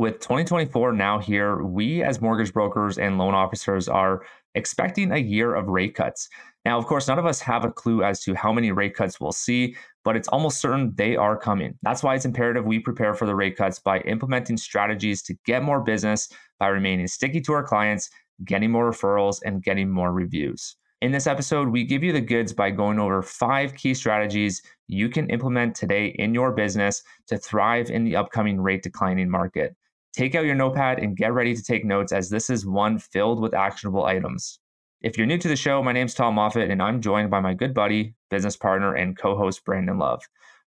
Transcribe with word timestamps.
With 0.00 0.20
2024 0.20 0.94
now 0.94 1.18
here, 1.18 1.62
we 1.62 2.02
as 2.02 2.22
mortgage 2.22 2.54
brokers 2.54 2.96
and 2.96 3.18
loan 3.18 3.34
officers 3.34 3.86
are 3.86 4.22
expecting 4.54 5.12
a 5.12 5.18
year 5.18 5.54
of 5.54 5.68
rate 5.68 5.94
cuts. 5.94 6.26
Now, 6.64 6.78
of 6.78 6.86
course, 6.86 7.06
none 7.06 7.18
of 7.18 7.26
us 7.26 7.38
have 7.40 7.66
a 7.66 7.70
clue 7.70 8.02
as 8.02 8.22
to 8.22 8.34
how 8.34 8.50
many 8.50 8.72
rate 8.72 8.94
cuts 8.94 9.20
we'll 9.20 9.30
see, 9.30 9.76
but 10.02 10.16
it's 10.16 10.28
almost 10.28 10.58
certain 10.58 10.94
they 10.96 11.16
are 11.16 11.36
coming. 11.36 11.76
That's 11.82 12.02
why 12.02 12.14
it's 12.14 12.24
imperative 12.24 12.64
we 12.64 12.78
prepare 12.78 13.12
for 13.12 13.26
the 13.26 13.34
rate 13.34 13.58
cuts 13.58 13.78
by 13.78 13.98
implementing 14.00 14.56
strategies 14.56 15.20
to 15.24 15.34
get 15.44 15.62
more 15.62 15.82
business, 15.82 16.30
by 16.58 16.68
remaining 16.68 17.06
sticky 17.06 17.42
to 17.42 17.52
our 17.52 17.62
clients, 17.62 18.08
getting 18.46 18.70
more 18.70 18.90
referrals, 18.90 19.42
and 19.44 19.62
getting 19.62 19.90
more 19.90 20.14
reviews. 20.14 20.76
In 21.02 21.12
this 21.12 21.26
episode, 21.26 21.68
we 21.68 21.84
give 21.84 22.02
you 22.02 22.14
the 22.14 22.22
goods 22.22 22.54
by 22.54 22.70
going 22.70 22.98
over 22.98 23.20
five 23.20 23.74
key 23.74 23.92
strategies 23.92 24.62
you 24.88 25.10
can 25.10 25.28
implement 25.28 25.74
today 25.74 26.06
in 26.18 26.32
your 26.32 26.52
business 26.52 27.02
to 27.26 27.36
thrive 27.36 27.90
in 27.90 28.04
the 28.04 28.16
upcoming 28.16 28.62
rate 28.62 28.82
declining 28.82 29.28
market. 29.28 29.76
Take 30.12 30.34
out 30.34 30.44
your 30.44 30.56
notepad 30.56 30.98
and 30.98 31.16
get 31.16 31.32
ready 31.32 31.54
to 31.54 31.62
take 31.62 31.84
notes 31.84 32.12
as 32.12 32.28
this 32.28 32.50
is 32.50 32.66
one 32.66 32.98
filled 32.98 33.40
with 33.40 33.54
actionable 33.54 34.04
items. 34.04 34.58
If 35.02 35.16
you're 35.16 35.26
new 35.26 35.38
to 35.38 35.48
the 35.48 35.56
show, 35.56 35.82
my 35.82 35.92
name's 35.92 36.14
Tom 36.14 36.34
Moffat 36.34 36.68
and 36.68 36.82
I'm 36.82 37.00
joined 37.00 37.30
by 37.30 37.38
my 37.38 37.54
good 37.54 37.72
buddy, 37.72 38.14
business 38.28 38.56
partner, 38.56 38.94
and 38.94 39.16
co 39.16 39.36
host 39.36 39.64
Brandon 39.64 39.98
Love. 39.98 40.22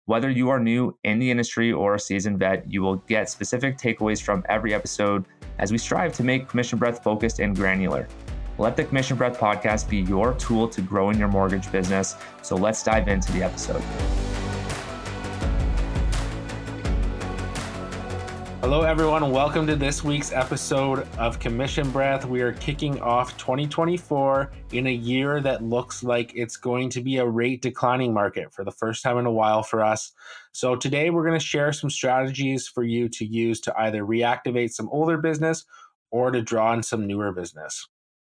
Whether 0.05 0.29
you 0.29 0.49
are 0.49 0.59
new 0.59 0.97
in 1.03 1.19
the 1.19 1.29
industry 1.29 1.73
or 1.73 1.95
a 1.95 1.99
seasoned 1.99 2.39
vet, 2.39 2.71
you 2.71 2.81
will 2.81 2.95
get 2.95 3.29
specific 3.29 3.77
takeaways 3.77 4.21
from 4.21 4.43
every 4.47 4.73
episode 4.73 5.25
as 5.59 5.71
we 5.71 5.77
strive 5.77 6.13
to 6.13 6.23
make 6.23 6.47
Commission 6.47 6.79
Breath 6.79 7.03
focused 7.03 7.39
and 7.39 7.55
granular. 7.55 8.07
Let 8.57 8.77
the 8.77 8.85
Commission 8.85 9.17
Breath 9.17 9.37
podcast 9.37 9.89
be 9.89 9.97
your 9.97 10.33
tool 10.35 10.69
to 10.69 10.81
grow 10.81 11.09
in 11.09 11.19
your 11.19 11.27
mortgage 11.27 11.69
business. 11.71 12.15
So 12.43 12.55
let's 12.55 12.81
dive 12.81 13.07
into 13.09 13.31
the 13.33 13.43
episode. 13.43 13.83
Hello, 18.63 18.83
everyone. 18.83 19.29
Welcome 19.29 19.67
to 19.67 19.75
this 19.75 20.05
week's 20.05 20.31
episode 20.31 21.05
of 21.17 21.37
Commission 21.37 21.91
Breath. 21.91 22.23
We 22.23 22.39
are 22.39 22.53
kicking 22.53 22.97
off 23.01 23.37
2024 23.37 24.53
in 24.71 24.87
a 24.87 24.93
year 24.93 25.41
that 25.41 25.61
looks 25.61 26.01
like 26.01 26.31
it's 26.33 26.55
going 26.55 26.89
to 26.91 27.01
be 27.01 27.17
a 27.17 27.27
rate 27.27 27.61
declining 27.61 28.13
market 28.13 28.53
for 28.53 28.63
the 28.63 28.71
first 28.71 29.03
time 29.03 29.17
in 29.17 29.25
a 29.25 29.31
while 29.31 29.63
for 29.63 29.83
us. 29.83 30.13
So, 30.53 30.77
today 30.77 31.09
we're 31.09 31.25
going 31.25 31.37
to 31.37 31.45
share 31.45 31.73
some 31.73 31.89
strategies 31.89 32.65
for 32.65 32.83
you 32.83 33.09
to 33.09 33.25
use 33.25 33.59
to 33.59 33.77
either 33.81 34.05
reactivate 34.05 34.71
some 34.71 34.87
older 34.93 35.17
business 35.17 35.65
or 36.09 36.31
to 36.31 36.41
draw 36.41 36.71
in 36.71 36.83
some 36.83 37.05
newer 37.05 37.33
business. 37.33 37.85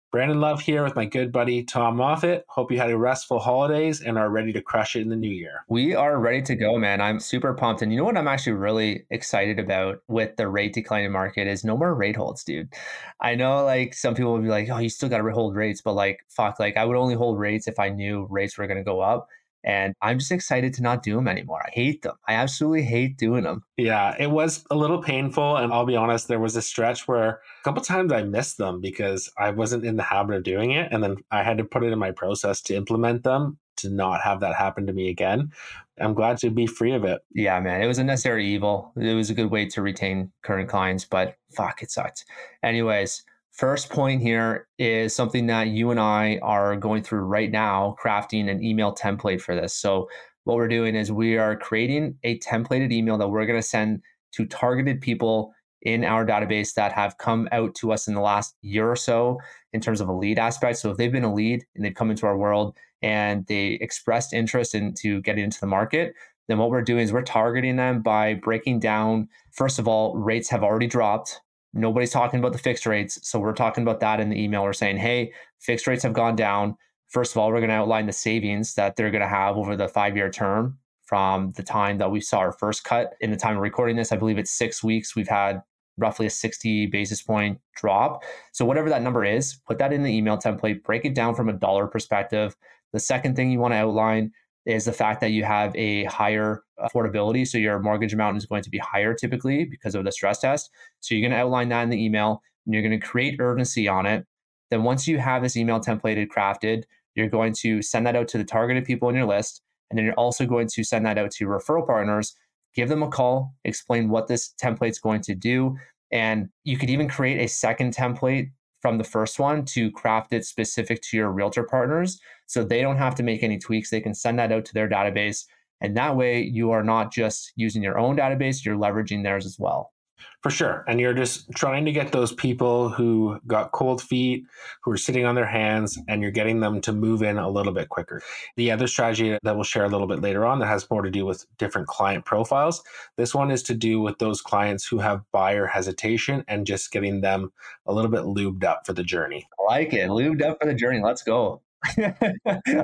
Brandon 0.09 0.39
Love 0.39 0.61
here 0.61 0.83
with 0.83 0.95
my 0.95 1.03
good 1.03 1.33
buddy 1.33 1.63
Tom 1.63 1.97
Moffat. 1.97 2.45
Hope 2.47 2.71
you 2.71 2.77
had 2.77 2.89
a 2.89 2.97
restful 2.97 3.39
holidays 3.39 3.99
and 3.99 4.17
are 4.17 4.29
ready 4.29 4.53
to 4.53 4.61
crush 4.61 4.95
it 4.95 5.01
in 5.01 5.09
the 5.09 5.17
new 5.17 5.29
year. 5.29 5.65
We 5.67 5.95
are 5.95 6.17
ready 6.17 6.41
to 6.43 6.55
go, 6.55 6.77
man. 6.77 7.01
I'm 7.01 7.19
super 7.19 7.53
pumped. 7.53 7.81
And 7.81 7.91
you 7.91 7.97
know 7.97 8.05
what 8.05 8.15
I'm 8.15 8.27
actually 8.27 8.53
really 8.53 9.05
excited 9.09 9.59
about 9.59 10.01
with 10.07 10.37
the 10.37 10.47
rate 10.47 10.73
declining 10.73 11.11
market 11.11 11.45
is 11.45 11.65
no 11.65 11.75
more 11.75 11.93
rate 11.93 12.15
holds, 12.15 12.45
dude. 12.45 12.73
I 13.19 13.35
know 13.35 13.65
like 13.65 13.93
some 13.93 14.15
people 14.15 14.31
would 14.31 14.43
be 14.43 14.49
like, 14.49 14.69
oh, 14.69 14.77
you 14.77 14.87
still 14.87 15.09
got 15.09 15.17
to 15.17 15.29
hold 15.31 15.57
rates, 15.57 15.81
but 15.81 15.93
like, 15.93 16.21
fuck, 16.29 16.57
like 16.57 16.77
I 16.77 16.85
would 16.85 16.95
only 16.95 17.15
hold 17.15 17.37
rates 17.37 17.67
if 17.67 17.77
I 17.77 17.89
knew 17.89 18.27
rates 18.29 18.57
were 18.57 18.67
going 18.67 18.77
to 18.77 18.85
go 18.85 19.01
up. 19.01 19.27
And 19.67 19.93
I'm 20.01 20.17
just 20.17 20.31
excited 20.31 20.73
to 20.75 20.81
not 20.81 21.03
do 21.03 21.15
them 21.15 21.27
anymore. 21.27 21.61
I 21.67 21.71
hate 21.73 22.01
them. 22.01 22.15
I 22.25 22.35
absolutely 22.35 22.83
hate 22.83 23.17
doing 23.17 23.43
them. 23.43 23.63
Yeah, 23.75 24.15
it 24.17 24.31
was 24.31 24.63
a 24.71 24.75
little 24.75 25.03
painful. 25.03 25.57
And 25.57 25.73
I'll 25.73 25.85
be 25.85 25.97
honest, 25.97 26.29
there 26.29 26.39
was 26.39 26.55
a 26.55 26.61
stretch 26.61 27.05
where 27.05 27.29
a 27.29 27.63
couple 27.65 27.83
times 27.83 28.13
I 28.13 28.23
missed 28.23 28.57
them 28.57 28.79
because 28.79 29.29
I 29.37 29.51
wasn't 29.51 29.83
in 29.83 29.97
the 29.97 30.03
habit 30.03 30.37
of 30.37 30.43
doing 30.43 30.71
it. 30.71 30.87
And 30.93 31.03
then 31.03 31.17
I 31.31 31.43
had 31.43 31.57
to 31.57 31.65
put 31.65 31.83
it 31.83 31.91
in 31.91 31.99
my 31.99 32.11
process 32.11 32.61
to 32.61 32.75
implement 32.75 33.23
them 33.23 33.59
to 33.77 33.89
not 33.89 34.21
have 34.21 34.39
that 34.39 34.55
happen 34.55 34.87
to 34.87 34.93
me 34.93 35.09
again. 35.09 35.51
I'm 35.99 36.13
glad 36.13 36.37
to 36.37 36.49
be 36.49 36.65
free 36.65 36.93
of 36.93 37.03
it. 37.03 37.21
Yeah, 37.33 37.59
man. 37.59 37.81
It 37.81 37.87
was 37.87 37.99
a 37.99 38.05
necessary 38.05 38.47
evil. 38.47 38.93
It 38.95 39.15
was 39.15 39.29
a 39.29 39.33
good 39.33 39.51
way 39.51 39.67
to 39.67 39.81
retain 39.81 40.31
current 40.43 40.69
clients, 40.69 41.03
but 41.03 41.35
fuck, 41.51 41.83
it 41.83 41.91
sucked. 41.91 42.23
Anyways, 42.63 43.23
First 43.57 43.89
point 43.89 44.21
here 44.21 44.67
is 44.77 45.15
something 45.15 45.47
that 45.47 45.69
you 45.69 45.89
and 45.89 45.99
I 45.99 46.39
are 46.43 46.75
going 46.75 47.01
through 47.01 47.21
right 47.21 47.49
now, 47.49 47.95
crafting 47.99 48.51
an 48.51 48.63
email 48.63 48.93
template 48.93 49.41
for 49.41 49.55
this. 49.55 49.73
So, 49.73 50.07
what 50.43 50.57
we're 50.57 50.67
doing 50.67 50.95
is 50.95 51.11
we 51.11 51.39
are 51.39 51.55
creating 51.55 52.19
a 52.23 52.37
templated 52.37 52.91
email 52.91 53.17
that 53.17 53.29
we're 53.29 53.47
going 53.47 53.59
to 53.59 53.67
send 53.67 54.03
to 54.33 54.45
targeted 54.45 55.01
people 55.01 55.55
in 55.81 56.05
our 56.05 56.23
database 56.23 56.75
that 56.75 56.91
have 56.91 57.17
come 57.17 57.49
out 57.51 57.73
to 57.75 57.91
us 57.91 58.07
in 58.07 58.13
the 58.13 58.21
last 58.21 58.55
year 58.61 58.91
or 58.91 58.95
so 58.95 59.39
in 59.73 59.81
terms 59.81 60.01
of 60.01 60.07
a 60.07 60.13
lead 60.13 60.37
aspect. 60.37 60.77
So, 60.77 60.91
if 60.91 60.97
they've 60.97 61.11
been 61.11 61.23
a 61.23 61.33
lead 61.33 61.65
and 61.75 61.83
they've 61.83 61.95
come 61.95 62.11
into 62.11 62.27
our 62.27 62.37
world 62.37 62.77
and 63.01 63.43
they 63.47 63.79
expressed 63.81 64.33
interest 64.33 64.75
into 64.75 65.19
getting 65.23 65.45
into 65.45 65.59
the 65.59 65.65
market, 65.65 66.13
then 66.47 66.59
what 66.59 66.69
we're 66.69 66.83
doing 66.83 67.01
is 67.01 67.11
we're 67.11 67.23
targeting 67.23 67.77
them 67.77 68.03
by 68.03 68.35
breaking 68.35 68.81
down, 68.81 69.29
first 69.51 69.79
of 69.79 69.87
all, 69.87 70.15
rates 70.15 70.49
have 70.49 70.63
already 70.63 70.85
dropped 70.85 71.41
Nobody's 71.77 72.11
talking 72.11 72.39
about 72.39 72.53
the 72.53 72.57
fixed 72.57 72.85
rates. 72.85 73.19
So 73.27 73.39
we're 73.39 73.53
talking 73.53 73.83
about 73.83 73.99
that 73.99 74.19
in 74.19 74.29
the 74.29 74.41
email. 74.41 74.63
We're 74.63 74.73
saying, 74.73 74.97
hey, 74.97 75.31
fixed 75.59 75.87
rates 75.87 76.03
have 76.03 76.13
gone 76.13 76.35
down. 76.35 76.75
First 77.09 77.31
of 77.31 77.37
all, 77.37 77.49
we're 77.49 77.59
going 77.59 77.69
to 77.69 77.75
outline 77.75 78.05
the 78.05 78.13
savings 78.13 78.73
that 78.75 78.95
they're 78.95 79.11
going 79.11 79.21
to 79.21 79.27
have 79.27 79.55
over 79.55 79.75
the 79.75 79.87
five 79.87 80.17
year 80.17 80.29
term 80.29 80.77
from 81.05 81.51
the 81.55 81.63
time 81.63 81.97
that 81.99 82.11
we 82.11 82.19
saw 82.19 82.39
our 82.39 82.51
first 82.51 82.83
cut. 82.83 83.13
In 83.21 83.31
the 83.31 83.37
time 83.37 83.55
of 83.55 83.61
recording 83.61 83.95
this, 83.95 84.11
I 84.11 84.17
believe 84.17 84.37
it's 84.37 84.51
six 84.51 84.83
weeks. 84.83 85.15
We've 85.15 85.27
had 85.27 85.61
roughly 85.97 86.25
a 86.25 86.29
60 86.29 86.87
basis 86.87 87.21
point 87.21 87.59
drop. 87.75 88.23
So, 88.51 88.65
whatever 88.65 88.89
that 88.89 89.01
number 89.01 89.23
is, 89.23 89.59
put 89.67 89.77
that 89.79 89.93
in 89.93 90.03
the 90.03 90.11
email 90.15 90.37
template, 90.37 90.83
break 90.83 91.05
it 91.05 91.15
down 91.15 91.33
from 91.33 91.47
a 91.47 91.53
dollar 91.53 91.87
perspective. 91.87 92.55
The 92.91 92.99
second 92.99 93.35
thing 93.35 93.51
you 93.51 93.59
want 93.59 93.73
to 93.73 93.77
outline 93.77 94.31
is 94.67 94.83
the 94.83 94.91
fact 94.91 95.21
that 95.21 95.31
you 95.31 95.45
have 95.45 95.73
a 95.77 96.03
higher 96.03 96.61
affordability. 96.77 97.47
So 97.47 97.57
your 97.57 97.79
mortgage 97.79 98.13
amount 98.13 98.35
is 98.35 98.45
going 98.45 98.63
to 98.63 98.69
be 98.69 98.77
higher 98.77 99.13
typically 99.13 99.63
because 99.63 99.95
of 99.95 100.03
the 100.03 100.11
stress 100.11 100.39
test. 100.39 100.69
So 100.99 101.15
you're 101.15 101.27
going 101.27 101.31
to 101.31 101.41
outline 101.41 101.69
that 101.69 101.83
in 101.83 101.89
the 101.89 102.03
email 102.03 102.41
and 102.65 102.73
you're 102.73 102.83
going 102.83 102.99
to 102.99 103.05
create 103.05 103.39
urgency 103.39 103.87
on 103.87 104.05
it. 104.05 104.25
Then 104.69 104.83
once 104.83 105.07
you 105.07 105.19
have 105.19 105.41
this 105.41 105.55
email 105.55 105.79
templated 105.79 106.27
crafted, 106.27 106.83
you're 107.15 107.29
going 107.29 107.53
to 107.53 107.81
send 107.81 108.05
that 108.05 108.17
out 108.17 108.27
to 108.27 108.37
the 108.37 108.43
targeted 108.43 108.83
people 108.83 109.07
in 109.07 109.15
your 109.15 109.25
list. 109.25 109.61
And 109.89 109.97
then 109.97 110.05
you're 110.05 110.13
also 110.15 110.45
going 110.45 110.67
to 110.67 110.83
send 110.83 111.05
that 111.05 111.17
out 111.17 111.31
to 111.31 111.47
referral 111.47 111.87
partners, 111.87 112.35
give 112.75 112.89
them 112.89 113.03
a 113.03 113.07
call, 113.07 113.55
explain 113.63 114.09
what 114.09 114.27
this 114.27 114.53
template 114.61 114.89
is 114.89 114.99
going 114.99 115.21
to 115.21 115.33
do. 115.33 115.77
And 116.11 116.49
you 116.65 116.77
could 116.77 116.89
even 116.89 117.07
create 117.07 117.39
a 117.39 117.47
second 117.47 117.95
template 117.95 118.51
from 118.87 118.97
the 118.97 119.03
first 119.03 119.37
one 119.37 119.65
to 119.65 119.91
craft 119.91 120.31
it 120.31 120.45
specific 120.45 121.01
to 121.01 121.17
your 121.17 121.29
realtor 121.29 121.65
partners 121.65 122.21
so 122.45 122.63
they 122.63 122.81
don't 122.81 122.95
have 122.95 123.13
to 123.13 123.21
make 123.21 123.43
any 123.43 123.59
tweaks. 123.59 123.89
They 123.89 123.99
can 123.99 124.13
send 124.13 124.39
that 124.39 124.53
out 124.53 124.63
to 124.63 124.73
their 124.73 124.87
database. 124.87 125.43
And 125.81 125.97
that 125.97 126.15
way, 126.15 126.41
you 126.41 126.71
are 126.71 126.85
not 126.85 127.11
just 127.11 127.51
using 127.57 127.83
your 127.83 127.99
own 127.99 128.15
database, 128.15 128.63
you're 128.63 128.77
leveraging 128.77 129.23
theirs 129.23 129.45
as 129.45 129.57
well. 129.59 129.91
For 130.41 130.49
sure. 130.49 130.85
And 130.87 130.99
you're 130.99 131.13
just 131.13 131.51
trying 131.55 131.85
to 131.85 131.91
get 131.91 132.11
those 132.11 132.31
people 132.31 132.89
who 132.89 133.39
got 133.47 133.71
cold 133.71 134.01
feet, 134.01 134.45
who 134.83 134.91
are 134.91 134.97
sitting 134.97 135.25
on 135.25 135.35
their 135.35 135.45
hands, 135.45 135.97
and 136.07 136.21
you're 136.21 136.31
getting 136.31 136.59
them 136.59 136.79
to 136.81 136.93
move 136.93 137.23
in 137.23 137.37
a 137.37 137.49
little 137.49 137.73
bit 137.73 137.89
quicker. 137.89 138.21
The 138.55 138.71
other 138.71 138.87
strategy 138.87 139.37
that 139.41 139.55
we'll 139.55 139.63
share 139.63 139.85
a 139.85 139.89
little 139.89 140.07
bit 140.07 140.21
later 140.21 140.45
on 140.45 140.59
that 140.59 140.67
has 140.67 140.89
more 140.89 141.01
to 141.01 141.11
do 141.11 141.25
with 141.25 141.45
different 141.57 141.87
client 141.87 142.25
profiles. 142.25 142.83
This 143.17 143.33
one 143.33 143.51
is 143.51 143.63
to 143.63 143.73
do 143.73 143.99
with 143.99 144.19
those 144.19 144.41
clients 144.41 144.85
who 144.87 144.99
have 144.99 145.23
buyer 145.31 145.65
hesitation 145.65 146.43
and 146.47 146.67
just 146.67 146.91
getting 146.91 147.21
them 147.21 147.51
a 147.85 147.93
little 147.93 148.11
bit 148.11 148.21
lubed 148.21 148.63
up 148.63 148.85
for 148.85 148.93
the 148.93 149.03
journey. 149.03 149.47
I 149.59 149.63
like 149.63 149.93
it. 149.93 150.09
Lubed 150.09 150.43
up 150.43 150.59
for 150.61 150.67
the 150.67 150.73
journey. 150.73 151.01
Let's 151.03 151.23
go. 151.23 151.61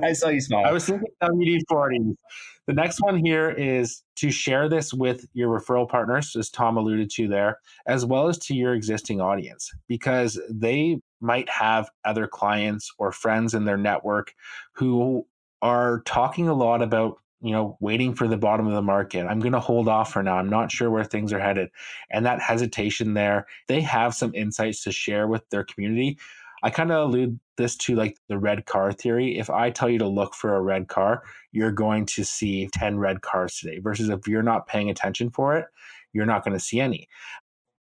I 0.04 0.14
saw 0.14 0.30
you 0.30 0.42
smile. 0.42 0.66
I 0.66 0.72
was 0.72 0.86
thinking 0.86 1.08
WD 1.22 1.62
40. 1.68 2.16
The 2.66 2.74
next 2.74 3.02
one 3.02 3.18
here 3.18 3.50
is 3.50 4.04
to 4.18 4.32
share 4.32 4.70
this 4.70 4.94
with 4.94 5.26
your 5.34 5.60
referral 5.60 5.88
partners, 5.88 6.36
as 6.38 6.50
Tom 6.50 6.78
alluded 6.78 7.10
to 7.12 7.28
there, 7.28 7.60
as 7.88 8.06
well 8.06 8.30
as 8.30 8.38
to 8.40 8.56
your 8.56 8.74
existing 8.74 9.20
audience, 9.20 9.70
because 9.88 10.40
they 10.50 11.00
might 11.20 11.50
have 11.50 11.90
other 12.06 12.28
clients 12.28 12.92
or 12.98 13.12
friends 13.12 13.54
in 13.54 13.66
their 13.66 13.78
network 13.78 14.34
who 14.74 15.26
are 15.62 16.02
talking 16.06 16.48
a 16.48 16.54
lot 16.54 16.82
about 16.82 17.18
you 17.42 17.52
know 17.52 17.78
waiting 17.82 18.14
for 18.16 18.28
the 18.28 18.38
bottom 18.38 18.68
of 18.68 18.74
the 18.74 18.82
market 18.82 19.26
i'm 19.26 19.40
going 19.40 19.54
to 19.54 19.60
hold 19.60 19.88
off 19.90 20.14
for 20.14 20.24
now 20.24 20.38
i'm 20.38 20.50
not 20.50 20.72
sure 20.72 20.90
where 20.90 21.04
things 21.04 21.34
are 21.34 21.40
headed 21.40 21.70
and 22.10 22.26
that 22.26 22.42
hesitation 22.42 23.14
there 23.14 23.46
they 23.68 23.82
have 23.82 24.14
some 24.14 24.34
insights 24.34 24.84
to 24.84 24.92
share 24.92 25.28
with 25.28 25.48
their 25.50 25.64
community 25.64 26.18
I 26.64 26.70
kind 26.70 26.92
of 26.92 27.10
allude 27.10 27.40
this 27.58 27.76
to 27.76 27.96
like 27.96 28.18
the 28.30 28.40
red 28.40 28.66
car 28.66 28.92
theory. 28.92 29.38
If 29.38 29.50
I 29.50 29.70
tell 29.70 29.90
you 29.90 30.00
to 30.00 30.08
look 30.08 30.34
for 30.34 30.56
a 30.56 30.62
red 30.62 30.88
car, 30.88 31.24
you're 31.52 31.72
going 31.72 32.06
to 32.08 32.24
see 32.24 32.70
10 32.72 32.98
red 32.98 33.22
cars 33.22 33.58
today, 33.58 33.80
versus 33.80 34.10
if 34.10 34.28
you're 34.28 34.42
not 34.42 34.66
paying 34.68 34.90
attention 34.90 35.30
for 35.30 35.58
it, 35.58 35.66
you're 36.14 36.26
not 36.26 36.44
going 36.44 36.58
to 36.58 36.64
see 36.64 36.80
any. 36.80 37.08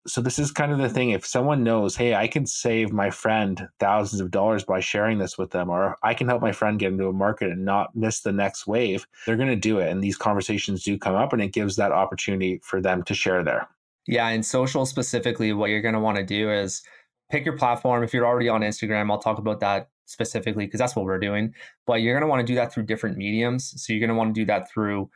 So, 0.06 0.22
this 0.22 0.38
is 0.38 0.50
kind 0.50 0.72
of 0.72 0.78
the 0.78 0.88
thing. 0.88 1.10
If 1.10 1.26
someone 1.26 1.62
knows, 1.62 1.94
hey, 1.94 2.14
I 2.14 2.26
can 2.26 2.46
save 2.46 2.90
my 2.90 3.10
friend 3.10 3.68
thousands 3.80 4.22
of 4.22 4.30
dollars 4.30 4.64
by 4.64 4.80
sharing 4.80 5.18
this 5.18 5.36
with 5.36 5.50
them, 5.50 5.68
or 5.68 5.98
I 6.02 6.14
can 6.14 6.26
help 6.26 6.40
my 6.40 6.52
friend 6.52 6.78
get 6.78 6.92
into 6.92 7.08
a 7.08 7.12
market 7.12 7.50
and 7.50 7.66
not 7.66 7.94
miss 7.94 8.20
the 8.20 8.32
next 8.32 8.66
wave, 8.66 9.06
they're 9.26 9.36
going 9.36 9.50
to 9.50 9.56
do 9.56 9.78
it. 9.78 9.90
And 9.90 10.02
these 10.02 10.16
conversations 10.16 10.84
do 10.84 10.96
come 10.96 11.16
up, 11.16 11.34
and 11.34 11.42
it 11.42 11.52
gives 11.52 11.76
that 11.76 11.92
opportunity 11.92 12.60
for 12.64 12.80
them 12.80 13.02
to 13.02 13.14
share 13.14 13.44
there. 13.44 13.68
Yeah. 14.06 14.28
And 14.28 14.44
social 14.44 14.86
specifically, 14.86 15.52
what 15.52 15.68
you're 15.68 15.82
going 15.82 15.94
to 15.94 16.00
want 16.00 16.16
to 16.16 16.24
do 16.24 16.50
is, 16.50 16.82
pick 17.30 17.44
your 17.44 17.56
platform. 17.56 18.02
If 18.02 18.12
you're 18.12 18.26
already 18.26 18.48
on 18.48 18.60
Instagram, 18.62 19.10
I'll 19.10 19.18
talk 19.18 19.38
about 19.38 19.60
that 19.60 19.88
specifically 20.06 20.66
because 20.66 20.78
that's 20.78 20.96
what 20.96 21.04
we're 21.04 21.18
doing. 21.18 21.54
But 21.86 22.02
you're 22.02 22.14
going 22.14 22.26
to 22.26 22.28
want 22.28 22.46
to 22.46 22.50
do 22.50 22.56
that 22.56 22.72
through 22.72 22.84
different 22.84 23.16
mediums. 23.16 23.72
So 23.76 23.92
you're 23.92 24.00
going 24.00 24.08
to 24.08 24.16
want 24.16 24.34
to 24.34 24.40
do 24.40 24.44
that 24.46 24.70
through 24.70 25.08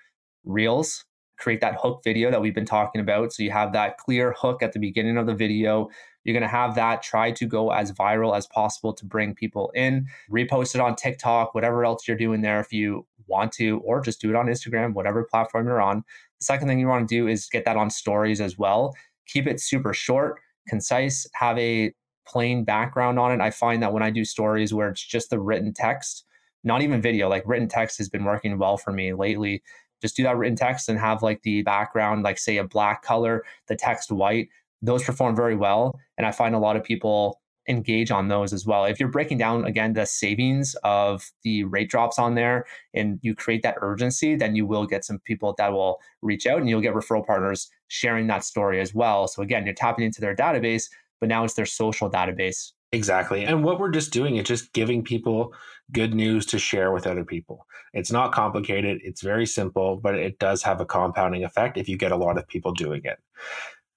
Reels. 0.44 1.04
create 1.38 1.60
that 1.60 1.76
hook 1.80 2.02
video 2.04 2.30
that 2.30 2.40
we've 2.40 2.54
been 2.54 2.64
talking 2.64 3.00
about. 3.00 3.32
So 3.32 3.42
you 3.42 3.50
have 3.50 3.72
that 3.72 3.98
clear 3.98 4.34
hook 4.38 4.62
at 4.62 4.72
the 4.72 4.78
beginning 4.78 5.16
of 5.16 5.26
the 5.26 5.34
video. 5.34 5.88
You're 6.22 6.34
going 6.34 6.42
to 6.42 6.48
have 6.48 6.74
that 6.76 7.02
try 7.02 7.32
to 7.32 7.46
go 7.46 7.70
as 7.70 7.92
viral 7.92 8.36
as 8.36 8.46
possible 8.46 8.92
to 8.94 9.04
bring 9.04 9.34
people 9.34 9.70
in. 9.74 10.06
Repost 10.30 10.74
it 10.74 10.80
on 10.80 10.96
TikTok, 10.96 11.54
whatever 11.54 11.84
else 11.84 12.06
you're 12.06 12.16
doing 12.16 12.40
there 12.40 12.60
if 12.60 12.72
you 12.72 13.06
want 13.26 13.52
to, 13.52 13.78
or 13.80 14.00
just 14.00 14.20
do 14.20 14.30
it 14.30 14.36
on 14.36 14.46
Instagram, 14.46 14.94
whatever 14.94 15.24
platform 15.24 15.66
you're 15.66 15.82
on. 15.82 16.04
The 16.40 16.44
second 16.44 16.68
thing 16.68 16.78
you 16.78 16.88
want 16.88 17.08
to 17.08 17.14
do 17.14 17.26
is 17.26 17.46
get 17.46 17.64
that 17.64 17.76
on 17.76 17.90
stories 17.90 18.40
as 18.40 18.56
well. 18.58 18.94
Keep 19.26 19.46
it 19.46 19.60
super 19.60 19.92
short, 19.92 20.40
concise, 20.68 21.26
have 21.34 21.58
a 21.58 21.92
plain 22.26 22.64
background 22.64 23.18
on 23.18 23.32
it. 23.32 23.40
I 23.40 23.50
find 23.50 23.82
that 23.82 23.92
when 23.92 24.02
I 24.02 24.10
do 24.10 24.24
stories 24.24 24.72
where 24.72 24.88
it's 24.88 25.04
just 25.04 25.30
the 25.30 25.40
written 25.40 25.72
text, 25.72 26.24
not 26.62 26.82
even 26.82 27.02
video, 27.02 27.28
like 27.28 27.42
written 27.46 27.68
text 27.68 27.98
has 27.98 28.08
been 28.08 28.24
working 28.24 28.58
well 28.58 28.76
for 28.76 28.92
me 28.92 29.12
lately 29.12 29.62
just 30.04 30.16
do 30.16 30.22
that 30.22 30.36
written 30.36 30.54
text 30.54 30.90
and 30.90 30.98
have 30.98 31.22
like 31.22 31.42
the 31.44 31.62
background, 31.62 32.24
like 32.24 32.38
say 32.38 32.58
a 32.58 32.64
black 32.64 33.02
color, 33.02 33.42
the 33.68 33.74
text 33.74 34.12
white. 34.12 34.48
Those 34.82 35.02
perform 35.02 35.34
very 35.34 35.56
well. 35.56 35.98
And 36.18 36.26
I 36.26 36.30
find 36.30 36.54
a 36.54 36.58
lot 36.58 36.76
of 36.76 36.84
people 36.84 37.40
engage 37.70 38.10
on 38.10 38.28
those 38.28 38.52
as 38.52 38.66
well. 38.66 38.84
If 38.84 39.00
you're 39.00 39.08
breaking 39.08 39.38
down 39.38 39.64
again 39.64 39.94
the 39.94 40.04
savings 40.04 40.76
of 40.84 41.32
the 41.42 41.64
rate 41.64 41.88
drops 41.88 42.18
on 42.18 42.34
there 42.34 42.66
and 42.92 43.18
you 43.22 43.34
create 43.34 43.62
that 43.62 43.76
urgency, 43.80 44.36
then 44.36 44.54
you 44.54 44.66
will 44.66 44.84
get 44.84 45.06
some 45.06 45.20
people 45.20 45.54
that 45.56 45.72
will 45.72 46.00
reach 46.20 46.46
out 46.46 46.58
and 46.58 46.68
you'll 46.68 46.82
get 46.82 46.92
referral 46.92 47.24
partners 47.24 47.70
sharing 47.88 48.26
that 48.26 48.44
story 48.44 48.82
as 48.82 48.92
well. 48.94 49.26
So 49.26 49.40
again, 49.40 49.64
you're 49.64 49.74
tapping 49.74 50.04
into 50.04 50.20
their 50.20 50.36
database, 50.36 50.90
but 51.24 51.30
now 51.30 51.42
it's 51.42 51.54
their 51.54 51.64
social 51.64 52.10
database. 52.10 52.72
Exactly. 52.92 53.46
And 53.46 53.64
what 53.64 53.80
we're 53.80 53.90
just 53.90 54.12
doing 54.12 54.36
is 54.36 54.46
just 54.46 54.74
giving 54.74 55.02
people 55.02 55.54
good 55.90 56.12
news 56.12 56.44
to 56.44 56.58
share 56.58 56.92
with 56.92 57.06
other 57.06 57.24
people. 57.24 57.66
It's 57.94 58.12
not 58.12 58.32
complicated, 58.32 59.00
it's 59.02 59.22
very 59.22 59.46
simple, 59.46 59.96
but 59.96 60.16
it 60.16 60.38
does 60.38 60.62
have 60.64 60.82
a 60.82 60.84
compounding 60.84 61.42
effect 61.42 61.78
if 61.78 61.88
you 61.88 61.96
get 61.96 62.12
a 62.12 62.16
lot 62.16 62.36
of 62.36 62.46
people 62.46 62.72
doing 62.72 63.00
it. 63.04 63.18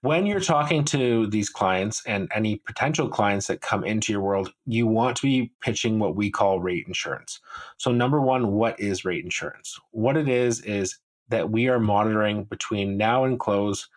When 0.04 0.26
you're 0.26 0.40
talking 0.40 0.86
to 0.86 1.28
these 1.28 1.50
clients 1.50 2.02
and 2.06 2.32
any 2.34 2.62
potential 2.66 3.10
clients 3.10 3.48
that 3.48 3.60
come 3.60 3.84
into 3.84 4.14
your 4.14 4.22
world, 4.22 4.54
you 4.66 4.88
want 4.88 5.18
to 5.18 5.24
be 5.24 5.52
pitching 5.60 6.00
what 6.00 6.16
we 6.16 6.32
call 6.32 6.62
rate 6.62 6.86
insurance. 6.88 7.42
So, 7.76 7.92
number 7.92 8.22
one, 8.22 8.54
what 8.54 8.80
is 8.80 9.04
rate 9.04 9.26
insurance? 9.26 9.78
What 9.92 10.16
it 10.16 10.30
is, 10.30 10.62
is 10.62 10.98
that 11.28 11.50
we 11.50 11.68
are 11.68 11.80
monitoring 11.80 12.46
between 12.46 12.96
now 12.96 13.26
and 13.26 13.38
close 13.38 13.90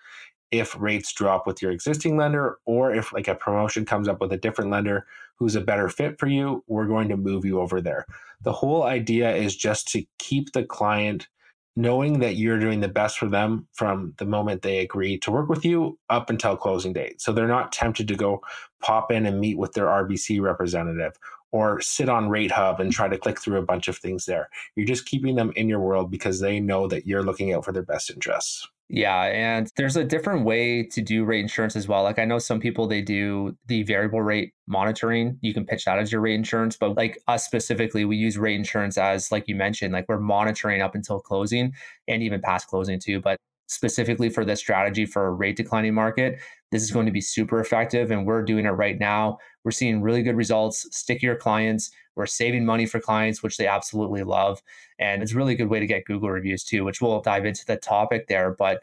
if 0.50 0.78
rates 0.80 1.12
drop 1.12 1.46
with 1.46 1.62
your 1.62 1.70
existing 1.70 2.16
lender 2.16 2.58
or 2.64 2.94
if 2.94 3.12
like 3.12 3.28
a 3.28 3.34
promotion 3.34 3.84
comes 3.84 4.08
up 4.08 4.20
with 4.20 4.32
a 4.32 4.36
different 4.36 4.70
lender 4.70 5.06
who's 5.36 5.54
a 5.54 5.60
better 5.60 5.88
fit 5.88 6.18
for 6.18 6.26
you 6.26 6.64
we're 6.66 6.86
going 6.86 7.08
to 7.08 7.16
move 7.16 7.44
you 7.44 7.60
over 7.60 7.80
there. 7.80 8.06
The 8.42 8.52
whole 8.52 8.82
idea 8.82 9.34
is 9.34 9.56
just 9.56 9.88
to 9.88 10.04
keep 10.18 10.52
the 10.52 10.64
client 10.64 11.28
knowing 11.76 12.18
that 12.18 12.34
you're 12.34 12.58
doing 12.58 12.80
the 12.80 12.88
best 12.88 13.18
for 13.18 13.28
them 13.28 13.66
from 13.72 14.12
the 14.18 14.26
moment 14.26 14.62
they 14.62 14.80
agree 14.80 15.16
to 15.18 15.30
work 15.30 15.48
with 15.48 15.64
you 15.64 15.98
up 16.10 16.28
until 16.28 16.56
closing 16.56 16.92
date. 16.92 17.20
So 17.20 17.32
they're 17.32 17.46
not 17.46 17.72
tempted 17.72 18.08
to 18.08 18.16
go 18.16 18.40
pop 18.80 19.12
in 19.12 19.24
and 19.24 19.40
meet 19.40 19.56
with 19.56 19.72
their 19.72 19.86
rbc 19.86 20.40
representative 20.40 21.12
or 21.52 21.80
sit 21.80 22.08
on 22.08 22.28
rate 22.28 22.50
hub 22.50 22.80
and 22.80 22.92
try 22.92 23.08
to 23.08 23.18
click 23.18 23.40
through 23.40 23.58
a 23.58 23.62
bunch 23.62 23.88
of 23.88 23.96
things 23.96 24.26
there. 24.26 24.48
You're 24.74 24.86
just 24.86 25.06
keeping 25.06 25.36
them 25.36 25.52
in 25.54 25.68
your 25.68 25.80
world 25.80 26.10
because 26.10 26.40
they 26.40 26.60
know 26.60 26.88
that 26.88 27.06
you're 27.06 27.22
looking 27.22 27.52
out 27.52 27.64
for 27.64 27.72
their 27.72 27.82
best 27.82 28.10
interests 28.10 28.68
yeah, 28.92 29.22
and 29.26 29.70
there's 29.76 29.96
a 29.96 30.02
different 30.02 30.44
way 30.44 30.82
to 30.82 31.00
do 31.00 31.24
rate 31.24 31.38
insurance 31.38 31.76
as 31.76 31.86
well. 31.86 32.02
Like 32.02 32.18
I 32.18 32.24
know 32.24 32.40
some 32.40 32.58
people 32.58 32.88
they 32.88 33.00
do 33.00 33.56
the 33.68 33.84
variable 33.84 34.20
rate 34.20 34.52
monitoring. 34.66 35.38
You 35.42 35.54
can 35.54 35.64
pitch 35.64 35.84
that 35.84 36.00
as 36.00 36.10
your 36.10 36.20
rate 36.20 36.34
insurance, 36.34 36.76
but 36.76 36.96
like 36.96 37.16
us 37.28 37.44
specifically, 37.44 38.04
we 38.04 38.16
use 38.16 38.36
rate 38.36 38.56
insurance 38.56 38.98
as 38.98 39.30
like 39.30 39.46
you 39.46 39.54
mentioned, 39.54 39.92
like 39.92 40.06
we're 40.08 40.18
monitoring 40.18 40.82
up 40.82 40.96
until 40.96 41.20
closing 41.20 41.72
and 42.08 42.20
even 42.20 42.40
past 42.40 42.66
closing 42.66 42.98
too. 42.98 43.20
But 43.20 43.38
specifically 43.70 44.28
for 44.28 44.44
this 44.44 44.58
strategy 44.58 45.06
for 45.06 45.28
a 45.28 45.30
rate 45.30 45.56
declining 45.56 45.94
market, 45.94 46.40
this 46.72 46.82
is 46.82 46.90
going 46.90 47.06
to 47.06 47.12
be 47.12 47.20
super 47.20 47.60
effective 47.60 48.10
and 48.10 48.26
we're 48.26 48.42
doing 48.42 48.66
it 48.66 48.70
right 48.70 48.98
now. 48.98 49.38
We're 49.62 49.70
seeing 49.70 50.02
really 50.02 50.24
good 50.24 50.34
results, 50.34 50.88
stickier 50.90 51.36
clients. 51.36 51.92
We're 52.16 52.26
saving 52.26 52.66
money 52.66 52.84
for 52.84 52.98
clients, 52.98 53.44
which 53.44 53.56
they 53.56 53.68
absolutely 53.68 54.24
love. 54.24 54.60
And 54.98 55.22
it's 55.22 55.32
a 55.32 55.36
really 55.36 55.54
good 55.54 55.68
way 55.68 55.78
to 55.78 55.86
get 55.86 56.04
Google 56.04 56.30
reviews 56.30 56.64
too, 56.64 56.84
which 56.84 57.00
we'll 57.00 57.20
dive 57.20 57.46
into 57.46 57.64
the 57.64 57.76
topic 57.76 58.26
there. 58.26 58.50
But 58.50 58.82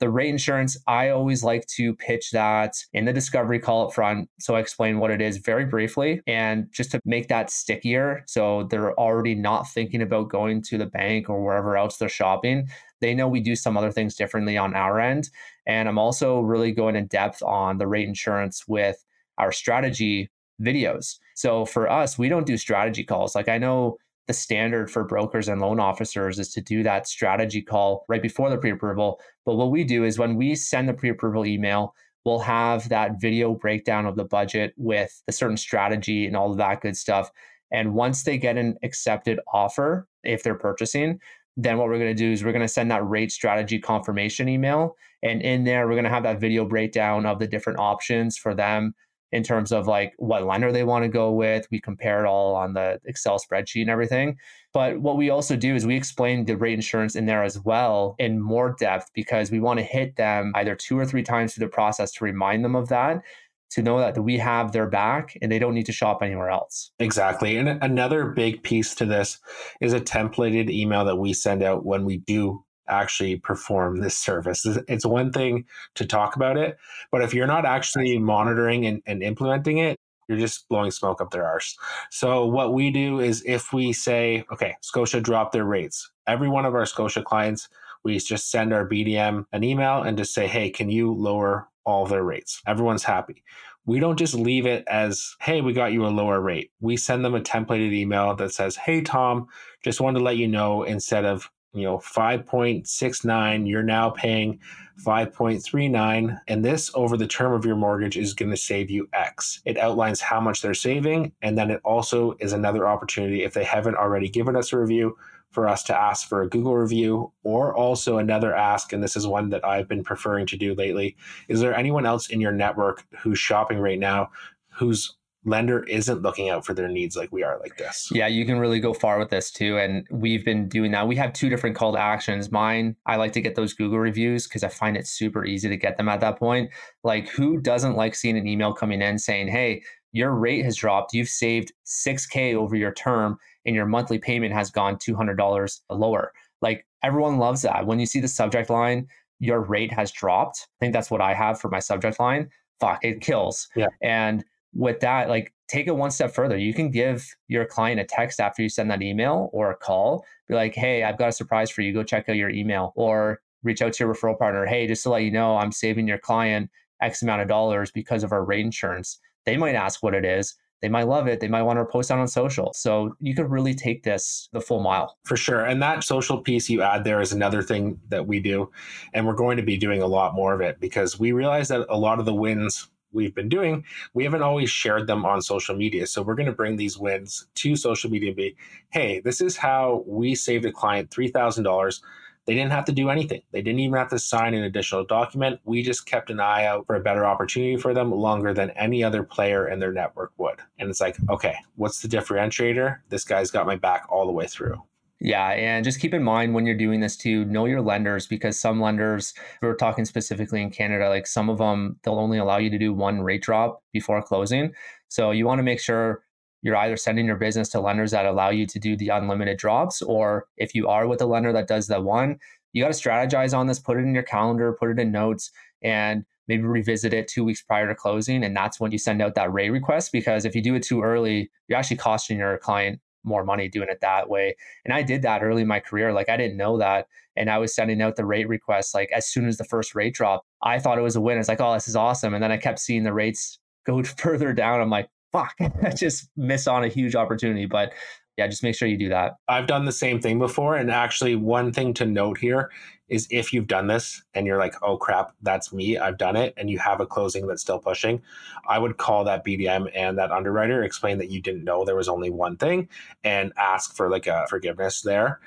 the 0.00 0.10
rate 0.10 0.30
insurance, 0.30 0.76
I 0.86 1.10
always 1.10 1.44
like 1.44 1.66
to 1.76 1.94
pitch 1.94 2.30
that 2.32 2.74
in 2.92 3.04
the 3.04 3.12
discovery 3.12 3.58
call 3.58 3.86
up 3.86 3.94
front. 3.94 4.28
So 4.40 4.56
I 4.56 4.60
explain 4.60 4.98
what 4.98 5.10
it 5.10 5.20
is 5.20 5.36
very 5.36 5.66
briefly 5.66 6.22
and 6.26 6.66
just 6.72 6.90
to 6.92 7.00
make 7.04 7.28
that 7.28 7.50
stickier. 7.50 8.24
So 8.26 8.64
they're 8.64 8.98
already 8.98 9.34
not 9.34 9.68
thinking 9.70 10.00
about 10.00 10.30
going 10.30 10.62
to 10.62 10.78
the 10.78 10.86
bank 10.86 11.28
or 11.28 11.44
wherever 11.44 11.76
else 11.76 11.98
they're 11.98 12.08
shopping. 12.08 12.68
They 13.00 13.14
know 13.14 13.28
we 13.28 13.40
do 13.40 13.54
some 13.54 13.76
other 13.76 13.92
things 13.92 14.16
differently 14.16 14.56
on 14.56 14.74
our 14.74 14.98
end. 14.98 15.28
And 15.66 15.88
I'm 15.88 15.98
also 15.98 16.40
really 16.40 16.72
going 16.72 16.96
in 16.96 17.06
depth 17.06 17.42
on 17.42 17.76
the 17.76 17.86
rate 17.86 18.08
insurance 18.08 18.66
with 18.66 19.04
our 19.36 19.52
strategy 19.52 20.30
videos. 20.60 21.18
So 21.34 21.64
for 21.66 21.90
us, 21.90 22.18
we 22.18 22.28
don't 22.28 22.46
do 22.46 22.56
strategy 22.56 23.04
calls. 23.04 23.34
Like 23.34 23.48
I 23.48 23.58
know 23.58 23.98
the 24.26 24.32
standard 24.32 24.90
for 24.90 25.04
brokers 25.04 25.48
and 25.48 25.60
loan 25.60 25.80
officers 25.80 26.38
is 26.38 26.52
to 26.52 26.60
do 26.60 26.82
that 26.82 27.08
strategy 27.08 27.62
call 27.62 28.04
right 28.08 28.22
before 28.22 28.50
the 28.50 28.58
pre 28.58 28.70
approval. 28.70 29.20
But 29.44 29.56
what 29.56 29.70
we 29.70 29.84
do 29.84 30.04
is 30.04 30.18
when 30.18 30.36
we 30.36 30.54
send 30.54 30.88
the 30.88 30.94
pre 30.94 31.10
approval 31.10 31.46
email, 31.46 31.94
we'll 32.24 32.38
have 32.40 32.88
that 32.90 33.20
video 33.20 33.54
breakdown 33.54 34.06
of 34.06 34.16
the 34.16 34.24
budget 34.24 34.74
with 34.76 35.22
a 35.28 35.32
certain 35.32 35.56
strategy 35.56 36.26
and 36.26 36.36
all 36.36 36.50
of 36.50 36.58
that 36.58 36.80
good 36.80 36.96
stuff. 36.96 37.30
And 37.72 37.94
once 37.94 38.24
they 38.24 38.36
get 38.36 38.56
an 38.56 38.76
accepted 38.82 39.40
offer, 39.52 40.06
if 40.24 40.42
they're 40.42 40.54
purchasing, 40.54 41.20
then 41.56 41.78
what 41.78 41.88
we're 41.88 41.98
going 41.98 42.14
to 42.14 42.22
do 42.22 42.32
is 42.32 42.44
we're 42.44 42.52
going 42.52 42.62
to 42.62 42.68
send 42.68 42.90
that 42.90 43.08
rate 43.08 43.32
strategy 43.32 43.78
confirmation 43.78 44.48
email. 44.48 44.96
And 45.22 45.42
in 45.42 45.64
there, 45.64 45.86
we're 45.86 45.94
going 45.94 46.04
to 46.04 46.10
have 46.10 46.22
that 46.22 46.40
video 46.40 46.64
breakdown 46.64 47.26
of 47.26 47.38
the 47.38 47.46
different 47.46 47.78
options 47.78 48.36
for 48.36 48.54
them 48.54 48.94
in 49.32 49.42
terms 49.42 49.72
of 49.72 49.86
like 49.86 50.12
what 50.18 50.44
lender 50.44 50.72
they 50.72 50.84
want 50.84 51.04
to 51.04 51.08
go 51.08 51.30
with. 51.30 51.66
We 51.70 51.80
compare 51.80 52.24
it 52.24 52.28
all 52.28 52.54
on 52.54 52.74
the 52.74 53.00
Excel 53.04 53.38
spreadsheet 53.38 53.82
and 53.82 53.90
everything. 53.90 54.36
But 54.72 55.00
what 55.00 55.16
we 55.16 55.30
also 55.30 55.56
do 55.56 55.74
is 55.74 55.86
we 55.86 55.96
explain 55.96 56.44
the 56.44 56.56
rate 56.56 56.74
insurance 56.74 57.16
in 57.16 57.26
there 57.26 57.42
as 57.42 57.58
well 57.60 58.14
in 58.18 58.40
more 58.40 58.74
depth 58.78 59.10
because 59.14 59.50
we 59.50 59.60
want 59.60 59.78
to 59.78 59.84
hit 59.84 60.16
them 60.16 60.52
either 60.54 60.74
two 60.74 60.98
or 60.98 61.06
three 61.06 61.22
times 61.22 61.54
through 61.54 61.66
the 61.66 61.72
process 61.72 62.12
to 62.12 62.24
remind 62.24 62.64
them 62.64 62.76
of 62.76 62.88
that 62.88 63.22
to 63.70 63.82
know 63.82 63.98
that 63.98 64.18
we 64.22 64.36
have 64.36 64.72
their 64.72 64.88
back 64.88 65.36
and 65.40 65.50
they 65.50 65.58
don't 65.58 65.74
need 65.74 65.86
to 65.86 65.92
shop 65.92 66.22
anywhere 66.22 66.50
else. 66.50 66.90
Exactly. 66.98 67.56
And 67.56 67.68
another 67.82 68.26
big 68.26 68.62
piece 68.62 68.94
to 68.96 69.06
this 69.06 69.38
is 69.80 69.92
a 69.92 70.00
templated 70.00 70.70
email 70.70 71.04
that 71.04 71.16
we 71.16 71.32
send 71.32 71.62
out 71.62 71.84
when 71.86 72.04
we 72.04 72.18
do 72.18 72.64
actually 72.90 73.36
perform 73.36 74.00
this 74.00 74.16
service. 74.16 74.66
It's 74.88 75.06
one 75.06 75.32
thing 75.32 75.64
to 75.94 76.06
talk 76.06 76.36
about 76.36 76.56
it, 76.56 76.76
but 77.10 77.22
if 77.22 77.32
you're 77.32 77.46
not 77.46 77.64
actually 77.64 78.18
monitoring 78.18 78.86
and, 78.86 79.02
and 79.06 79.22
implementing 79.22 79.78
it, 79.78 79.96
you're 80.30 80.38
just 80.38 80.68
blowing 80.68 80.92
smoke 80.92 81.20
up 81.20 81.32
their 81.32 81.44
arse. 81.44 81.76
So 82.10 82.46
what 82.46 82.72
we 82.72 82.92
do 82.92 83.18
is 83.18 83.42
if 83.44 83.72
we 83.72 83.92
say, 83.92 84.44
okay, 84.52 84.76
Scotia 84.80 85.20
dropped 85.20 85.52
their 85.52 85.64
rates, 85.64 86.08
every 86.26 86.48
one 86.48 86.64
of 86.64 86.74
our 86.74 86.86
Scotia 86.86 87.22
clients, 87.22 87.68
we 88.04 88.16
just 88.18 88.50
send 88.50 88.72
our 88.72 88.88
BDM 88.88 89.44
an 89.52 89.64
email 89.64 90.02
and 90.02 90.16
just 90.16 90.32
say, 90.32 90.46
hey, 90.46 90.70
can 90.70 90.88
you 90.88 91.12
lower 91.12 91.68
all 91.84 92.06
their 92.06 92.22
rates? 92.22 92.62
Everyone's 92.66 93.02
happy. 93.02 93.42
We 93.86 93.98
don't 93.98 94.18
just 94.18 94.34
leave 94.34 94.66
it 94.66 94.84
as, 94.86 95.34
hey, 95.40 95.62
we 95.62 95.72
got 95.72 95.92
you 95.92 96.06
a 96.06 96.08
lower 96.08 96.40
rate. 96.40 96.70
We 96.80 96.96
send 96.96 97.24
them 97.24 97.34
a 97.34 97.40
templated 97.40 97.92
email 97.92 98.36
that 98.36 98.52
says, 98.52 98.76
hey, 98.76 99.00
Tom, 99.00 99.48
just 99.82 100.00
wanted 100.00 100.20
to 100.20 100.24
let 100.24 100.36
you 100.36 100.46
know 100.46 100.84
instead 100.84 101.24
of 101.24 101.50
you 101.72 101.82
know 101.82 101.98
5.69 101.98 103.68
you're 103.68 103.82
now 103.82 104.10
paying 104.10 104.58
5.39 105.04 106.38
and 106.48 106.64
this 106.64 106.90
over 106.94 107.16
the 107.16 107.26
term 107.26 107.52
of 107.52 107.64
your 107.64 107.76
mortgage 107.76 108.16
is 108.16 108.34
going 108.34 108.50
to 108.50 108.56
save 108.56 108.90
you 108.90 109.08
x. 109.12 109.60
It 109.64 109.78
outlines 109.78 110.20
how 110.20 110.40
much 110.40 110.62
they're 110.62 110.74
saving 110.74 111.32
and 111.42 111.56
then 111.56 111.70
it 111.70 111.80
also 111.84 112.36
is 112.40 112.52
another 112.52 112.86
opportunity 112.86 113.44
if 113.44 113.54
they 113.54 113.64
haven't 113.64 113.96
already 113.96 114.28
given 114.28 114.56
us 114.56 114.72
a 114.72 114.78
review 114.78 115.16
for 115.50 115.68
us 115.68 115.82
to 115.84 115.98
ask 115.98 116.28
for 116.28 116.42
a 116.42 116.48
google 116.48 116.76
review 116.76 117.32
or 117.42 117.74
also 117.74 118.18
another 118.18 118.54
ask 118.54 118.92
and 118.92 119.02
this 119.02 119.16
is 119.16 119.26
one 119.26 119.48
that 119.48 119.64
i've 119.64 119.88
been 119.88 120.04
preferring 120.04 120.46
to 120.46 120.56
do 120.56 120.74
lately 120.74 121.16
is 121.48 121.60
there 121.60 121.74
anyone 121.74 122.06
else 122.06 122.28
in 122.28 122.40
your 122.40 122.52
network 122.52 123.04
who's 123.18 123.38
shopping 123.38 123.78
right 123.78 123.98
now 123.98 124.30
who's 124.68 125.16
lender 125.44 125.84
isn't 125.84 126.22
looking 126.22 126.50
out 126.50 126.66
for 126.66 126.74
their 126.74 126.88
needs 126.88 127.16
like 127.16 127.32
we 127.32 127.42
are 127.42 127.58
like 127.60 127.76
this. 127.78 128.08
Yeah, 128.12 128.26
you 128.26 128.44
can 128.44 128.58
really 128.58 128.78
go 128.78 128.92
far 128.92 129.18
with 129.18 129.30
this 129.30 129.50
too. 129.50 129.78
And 129.78 130.06
we've 130.10 130.44
been 130.44 130.68
doing 130.68 130.90
that. 130.90 131.08
We 131.08 131.16
have 131.16 131.32
two 131.32 131.48
different 131.48 131.76
call 131.76 131.92
to 131.92 131.98
actions. 131.98 132.52
Mine, 132.52 132.96
I 133.06 133.16
like 133.16 133.32
to 133.32 133.40
get 133.40 133.54
those 133.54 133.72
Google 133.72 133.98
reviews 133.98 134.46
because 134.46 134.62
I 134.62 134.68
find 134.68 134.96
it 134.96 135.06
super 135.06 135.44
easy 135.44 135.68
to 135.68 135.76
get 135.76 135.96
them 135.96 136.08
at 136.08 136.20
that 136.20 136.38
point. 136.38 136.70
Like, 137.04 137.28
who 137.28 137.58
doesn't 137.58 137.96
like 137.96 138.14
seeing 138.14 138.36
an 138.36 138.46
email 138.46 138.74
coming 138.74 139.00
in 139.00 139.18
saying, 139.18 139.48
hey, 139.48 139.82
your 140.12 140.32
rate 140.32 140.64
has 140.64 140.76
dropped. 140.76 141.14
You've 141.14 141.28
saved 141.28 141.72
6K 141.86 142.54
over 142.54 142.76
your 142.76 142.92
term 142.92 143.38
and 143.64 143.74
your 143.74 143.86
monthly 143.86 144.18
payment 144.18 144.52
has 144.52 144.70
gone 144.70 144.96
$200 144.96 145.80
lower. 145.88 146.32
Like, 146.60 146.86
everyone 147.02 147.38
loves 147.38 147.62
that. 147.62 147.86
When 147.86 147.98
you 147.98 148.06
see 148.06 148.20
the 148.20 148.28
subject 148.28 148.68
line, 148.68 149.06
your 149.38 149.60
rate 149.60 149.92
has 149.92 150.10
dropped. 150.10 150.68
I 150.80 150.84
think 150.84 150.92
that's 150.92 151.10
what 151.10 151.22
I 151.22 151.32
have 151.32 151.58
for 151.58 151.70
my 151.70 151.78
subject 151.78 152.20
line. 152.20 152.50
Fuck, 152.78 153.04
it 153.04 153.20
kills. 153.22 153.68
Yeah. 153.74 153.88
And 154.02 154.44
with 154.74 155.00
that, 155.00 155.28
like 155.28 155.52
take 155.68 155.86
it 155.86 155.96
one 155.96 156.10
step 156.10 156.32
further. 156.32 156.56
You 156.56 156.74
can 156.74 156.90
give 156.90 157.26
your 157.48 157.64
client 157.64 158.00
a 158.00 158.04
text 158.04 158.40
after 158.40 158.62
you 158.62 158.68
send 158.68 158.90
that 158.90 159.02
email 159.02 159.50
or 159.52 159.70
a 159.70 159.76
call. 159.76 160.24
Be 160.48 160.54
like, 160.54 160.74
hey, 160.74 161.04
I've 161.04 161.18
got 161.18 161.28
a 161.28 161.32
surprise 161.32 161.70
for 161.70 161.82
you. 161.82 161.92
Go 161.92 162.02
check 162.02 162.28
out 162.28 162.36
your 162.36 162.50
email. 162.50 162.92
Or 162.96 163.40
reach 163.62 163.82
out 163.82 163.92
to 163.94 164.04
your 164.04 164.14
referral 164.14 164.38
partner. 164.38 164.66
Hey, 164.66 164.86
just 164.86 165.02
to 165.04 165.10
let 165.10 165.22
you 165.22 165.30
know, 165.30 165.56
I'm 165.56 165.72
saving 165.72 166.08
your 166.08 166.18
client 166.18 166.70
X 167.00 167.22
amount 167.22 167.42
of 167.42 167.48
dollars 167.48 167.90
because 167.90 168.24
of 168.24 168.32
our 168.32 168.44
rate 168.44 168.64
insurance. 168.64 169.18
They 169.46 169.56
might 169.56 169.74
ask 169.74 170.02
what 170.02 170.14
it 170.14 170.24
is. 170.24 170.56
They 170.82 170.88
might 170.88 171.08
love 171.08 171.26
it. 171.26 171.40
They 171.40 171.48
might 171.48 171.62
want 171.62 171.78
to 171.78 171.84
post 171.84 172.10
it 172.10 172.14
on 172.14 172.26
social. 172.26 172.72
So 172.74 173.14
you 173.20 173.34
could 173.34 173.50
really 173.50 173.74
take 173.74 174.02
this 174.02 174.48
the 174.52 174.60
full 174.60 174.80
mile. 174.80 175.18
For 175.24 175.36
sure. 175.36 175.64
And 175.64 175.82
that 175.82 176.04
social 176.04 176.38
piece 176.38 176.70
you 176.70 176.80
add 176.80 177.04
there 177.04 177.20
is 177.20 177.32
another 177.32 177.62
thing 177.62 178.00
that 178.08 178.26
we 178.26 178.40
do. 178.40 178.70
And 179.12 179.26
we're 179.26 179.34
going 179.34 179.58
to 179.58 179.62
be 179.62 179.76
doing 179.76 180.00
a 180.00 180.06
lot 180.06 180.34
more 180.34 180.54
of 180.54 180.62
it 180.62 180.80
because 180.80 181.18
we 181.18 181.32
realize 181.32 181.68
that 181.68 181.86
a 181.90 181.98
lot 181.98 182.18
of 182.18 182.24
the 182.24 182.34
wins 182.34 182.88
we've 183.12 183.34
been 183.34 183.48
doing, 183.48 183.84
we 184.14 184.24
haven't 184.24 184.42
always 184.42 184.70
shared 184.70 185.06
them 185.06 185.24
on 185.24 185.42
social 185.42 185.76
media. 185.76 186.06
So 186.06 186.22
we're 186.22 186.34
going 186.34 186.46
to 186.46 186.52
bring 186.52 186.76
these 186.76 186.98
wins 186.98 187.46
to 187.56 187.76
social 187.76 188.10
media 188.10 188.30
and 188.30 188.36
be, 188.36 188.56
hey, 188.90 189.20
this 189.20 189.40
is 189.40 189.56
how 189.56 190.04
we 190.06 190.34
saved 190.34 190.64
a 190.64 190.72
client 190.72 191.10
$3,000. 191.10 192.00
They 192.46 192.54
didn't 192.54 192.72
have 192.72 192.86
to 192.86 192.92
do 192.92 193.10
anything. 193.10 193.42
They 193.52 193.62
didn't 193.62 193.80
even 193.80 193.98
have 193.98 194.08
to 194.10 194.18
sign 194.18 194.54
an 194.54 194.64
additional 194.64 195.04
document. 195.04 195.60
We 195.64 195.82
just 195.82 196.06
kept 196.06 196.30
an 196.30 196.40
eye 196.40 196.64
out 196.64 196.86
for 196.86 196.96
a 196.96 197.00
better 197.00 197.24
opportunity 197.24 197.76
for 197.76 197.94
them 197.94 198.10
longer 198.10 198.54
than 198.54 198.70
any 198.70 199.04
other 199.04 199.22
player 199.22 199.68
in 199.68 199.78
their 199.78 199.92
network 199.92 200.32
would. 200.38 200.58
And 200.78 200.90
it's 200.90 201.00
like, 201.00 201.16
okay, 201.28 201.54
what's 201.76 202.00
the 202.00 202.08
differentiator? 202.08 202.98
This 203.08 203.24
guy's 203.24 203.50
got 203.50 203.66
my 203.66 203.76
back 203.76 204.06
all 204.08 204.26
the 204.26 204.32
way 204.32 204.46
through. 204.46 204.82
Yeah, 205.22 205.48
and 205.48 205.84
just 205.84 206.00
keep 206.00 206.14
in 206.14 206.22
mind 206.22 206.54
when 206.54 206.64
you're 206.64 206.74
doing 206.74 207.00
this 207.00 207.14
to 207.18 207.44
know 207.44 207.66
your 207.66 207.82
lenders 207.82 208.26
because 208.26 208.58
some 208.58 208.80
lenders, 208.80 209.34
we're 209.60 209.74
talking 209.74 210.06
specifically 210.06 210.62
in 210.62 210.70
Canada, 210.70 211.10
like 211.10 211.26
some 211.26 211.50
of 211.50 211.58
them, 211.58 211.98
they'll 212.02 212.18
only 212.18 212.38
allow 212.38 212.56
you 212.56 212.70
to 212.70 212.78
do 212.78 212.94
one 212.94 213.20
rate 213.20 213.42
drop 213.42 213.82
before 213.92 214.22
closing. 214.22 214.72
So 215.08 215.30
you 215.30 215.44
want 215.44 215.58
to 215.58 215.62
make 215.62 215.78
sure 215.78 216.22
you're 216.62 216.76
either 216.76 216.96
sending 216.96 217.26
your 217.26 217.36
business 217.36 217.68
to 217.70 217.80
lenders 217.80 218.12
that 218.12 218.24
allow 218.24 218.48
you 218.48 218.64
to 218.66 218.78
do 218.78 218.96
the 218.96 219.10
unlimited 219.10 219.58
drops, 219.58 220.00
or 220.00 220.46
if 220.56 220.74
you 220.74 220.88
are 220.88 221.06
with 221.06 221.20
a 221.20 221.26
lender 221.26 221.52
that 221.52 221.68
does 221.68 221.86
that 221.88 222.02
one, 222.02 222.38
you 222.72 222.82
got 222.82 222.92
to 222.92 223.08
strategize 223.08 223.56
on 223.56 223.66
this, 223.66 223.78
put 223.78 223.98
it 223.98 224.00
in 224.00 224.14
your 224.14 224.22
calendar, 224.22 224.72
put 224.72 224.90
it 224.90 224.98
in 224.98 225.12
notes, 225.12 225.50
and 225.82 226.24
maybe 226.48 226.62
revisit 226.62 227.12
it 227.12 227.28
two 227.28 227.44
weeks 227.44 227.60
prior 227.62 227.86
to 227.86 227.94
closing. 227.94 228.42
And 228.42 228.56
that's 228.56 228.80
when 228.80 228.90
you 228.90 228.98
send 228.98 229.20
out 229.20 229.34
that 229.34 229.52
rate 229.52 229.70
request 229.70 230.12
because 230.12 230.46
if 230.46 230.54
you 230.54 230.62
do 230.62 230.74
it 230.74 230.82
too 230.82 231.02
early, 231.02 231.50
you're 231.68 231.78
actually 231.78 231.98
costing 231.98 232.38
your 232.38 232.56
client 232.58 233.00
more 233.24 233.44
money 233.44 233.68
doing 233.68 233.88
it 233.90 234.00
that 234.00 234.28
way. 234.28 234.56
And 234.84 234.94
I 234.94 235.02
did 235.02 235.22
that 235.22 235.42
early 235.42 235.62
in 235.62 235.68
my 235.68 235.80
career. 235.80 236.12
Like 236.12 236.28
I 236.28 236.36
didn't 236.36 236.56
know 236.56 236.78
that. 236.78 237.06
And 237.36 237.48
I 237.48 237.58
was 237.58 237.74
sending 237.74 238.02
out 238.02 238.16
the 238.16 238.24
rate 238.24 238.48
requests 238.48 238.94
like 238.94 239.10
as 239.12 239.26
soon 239.26 239.46
as 239.46 239.56
the 239.56 239.64
first 239.64 239.94
rate 239.94 240.14
drop. 240.14 240.44
I 240.62 240.78
thought 240.78 240.98
it 240.98 241.02
was 241.02 241.16
a 241.16 241.20
win. 241.20 241.38
It's 241.38 241.48
like, 241.48 241.60
oh, 241.60 241.74
this 241.74 241.88
is 241.88 241.96
awesome. 241.96 242.34
And 242.34 242.42
then 242.42 242.52
I 242.52 242.56
kept 242.56 242.78
seeing 242.78 243.04
the 243.04 243.12
rates 243.12 243.58
go 243.86 244.02
further 244.18 244.52
down. 244.52 244.80
I'm 244.80 244.90
like, 244.90 245.08
fuck, 245.32 245.54
I 245.82 245.90
just 245.90 246.28
miss 246.36 246.66
on 246.66 246.84
a 246.84 246.88
huge 246.88 247.14
opportunity. 247.14 247.66
But 247.66 247.92
yeah, 248.36 248.46
just 248.46 248.62
make 248.62 248.74
sure 248.74 248.88
you 248.88 248.96
do 248.98 249.10
that. 249.10 249.32
I've 249.48 249.66
done 249.66 249.84
the 249.84 249.92
same 249.92 250.20
thing 250.20 250.38
before. 250.38 250.76
And 250.76 250.90
actually, 250.90 251.36
one 251.36 251.72
thing 251.72 251.94
to 251.94 252.06
note 252.06 252.38
here 252.38 252.70
is 253.10 253.26
if 253.30 253.52
you've 253.52 253.66
done 253.66 253.88
this 253.88 254.22
and 254.32 254.46
you're 254.46 254.58
like, 254.58 254.74
oh 254.82 254.96
crap, 254.96 255.34
that's 255.42 255.72
me, 255.72 255.98
I've 255.98 256.16
done 256.16 256.36
it, 256.36 256.54
and 256.56 256.70
you 256.70 256.78
have 256.78 257.00
a 257.00 257.06
closing 257.06 257.46
that's 257.46 257.60
still 257.60 257.80
pushing, 257.80 258.22
I 258.66 258.78
would 258.78 258.96
call 258.96 259.24
that 259.24 259.44
BDM 259.44 259.90
and 259.94 260.16
that 260.18 260.30
underwriter, 260.30 260.82
explain 260.82 261.18
that 261.18 261.30
you 261.30 261.42
didn't 261.42 261.64
know 261.64 261.84
there 261.84 261.96
was 261.96 262.08
only 262.08 262.30
one 262.30 262.56
thing, 262.56 262.88
and 263.24 263.52
ask 263.58 263.94
for 263.94 264.08
like 264.08 264.26
a 264.26 264.46
forgiveness 264.48 265.02
there. 265.02 265.40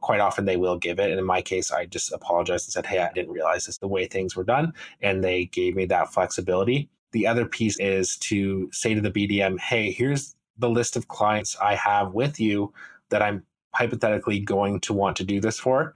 Quite 0.00 0.20
often 0.20 0.44
they 0.44 0.56
will 0.56 0.76
give 0.76 0.98
it. 0.98 1.10
And 1.10 1.18
in 1.18 1.24
my 1.24 1.40
case, 1.40 1.70
I 1.72 1.86
just 1.86 2.12
apologized 2.12 2.66
and 2.66 2.72
said, 2.72 2.84
hey, 2.84 2.98
I 2.98 3.10
didn't 3.14 3.32
realize 3.32 3.64
this 3.64 3.78
the 3.78 3.88
way 3.88 4.06
things 4.06 4.36
were 4.36 4.44
done. 4.44 4.74
And 5.00 5.24
they 5.24 5.46
gave 5.46 5.76
me 5.76 5.86
that 5.86 6.12
flexibility. 6.12 6.90
The 7.12 7.26
other 7.26 7.46
piece 7.46 7.78
is 7.78 8.18
to 8.18 8.68
say 8.70 8.92
to 8.92 9.00
the 9.00 9.10
BDM, 9.10 9.58
hey, 9.60 9.92
here's 9.92 10.34
the 10.58 10.68
list 10.68 10.96
of 10.96 11.08
clients 11.08 11.56
I 11.62 11.74
have 11.76 12.12
with 12.12 12.38
you 12.38 12.74
that 13.08 13.22
I'm 13.22 13.44
hypothetically 13.74 14.40
going 14.40 14.80
to 14.80 14.92
want 14.92 15.16
to 15.16 15.24
do 15.24 15.40
this 15.40 15.58
for 15.58 15.94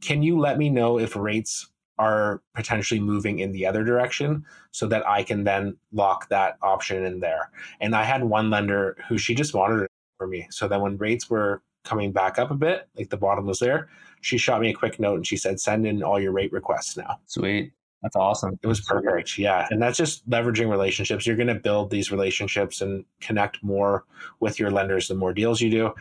can 0.00 0.22
you 0.22 0.38
let 0.38 0.58
me 0.58 0.70
know 0.70 0.98
if 0.98 1.16
rates 1.16 1.68
are 1.98 2.42
potentially 2.54 2.98
moving 2.98 3.40
in 3.40 3.52
the 3.52 3.66
other 3.66 3.84
direction 3.84 4.44
so 4.70 4.86
that 4.86 5.06
I 5.06 5.22
can 5.22 5.44
then 5.44 5.76
lock 5.92 6.28
that 6.30 6.56
option 6.62 7.04
in 7.04 7.20
there? 7.20 7.50
And 7.80 7.94
I 7.94 8.04
had 8.04 8.24
one 8.24 8.50
lender 8.50 8.96
who 9.08 9.18
she 9.18 9.34
just 9.34 9.54
monitored 9.54 9.88
for 10.18 10.26
me. 10.26 10.46
So 10.50 10.68
then 10.68 10.80
when 10.80 10.96
rates 10.96 11.28
were 11.28 11.62
coming 11.84 12.12
back 12.12 12.38
up 12.38 12.50
a 12.50 12.54
bit, 12.54 12.88
like 12.96 13.10
the 13.10 13.16
bottom 13.16 13.46
was 13.46 13.58
there, 13.58 13.88
she 14.22 14.38
shot 14.38 14.60
me 14.60 14.70
a 14.70 14.74
quick 14.74 14.98
note 15.00 15.16
and 15.16 15.26
she 15.26 15.36
said, 15.36 15.60
send 15.60 15.86
in 15.86 16.02
all 16.02 16.20
your 16.20 16.32
rate 16.32 16.52
requests 16.52 16.96
now. 16.96 17.18
Sweet. 17.26 17.72
That's 18.02 18.16
awesome. 18.16 18.58
It 18.62 18.66
was 18.66 18.80
perfect. 18.80 19.36
Yeah. 19.36 19.66
And 19.70 19.82
that's 19.82 19.98
just 19.98 20.28
leveraging 20.28 20.70
relationships. 20.70 21.26
You're 21.26 21.36
going 21.36 21.48
to 21.48 21.54
build 21.54 21.90
these 21.90 22.10
relationships 22.10 22.80
and 22.80 23.04
connect 23.20 23.62
more 23.62 24.04
with 24.40 24.58
your 24.58 24.70
lenders 24.70 25.08
the 25.08 25.14
more 25.14 25.34
deals 25.34 25.60
you 25.60 25.70
do 25.70 25.92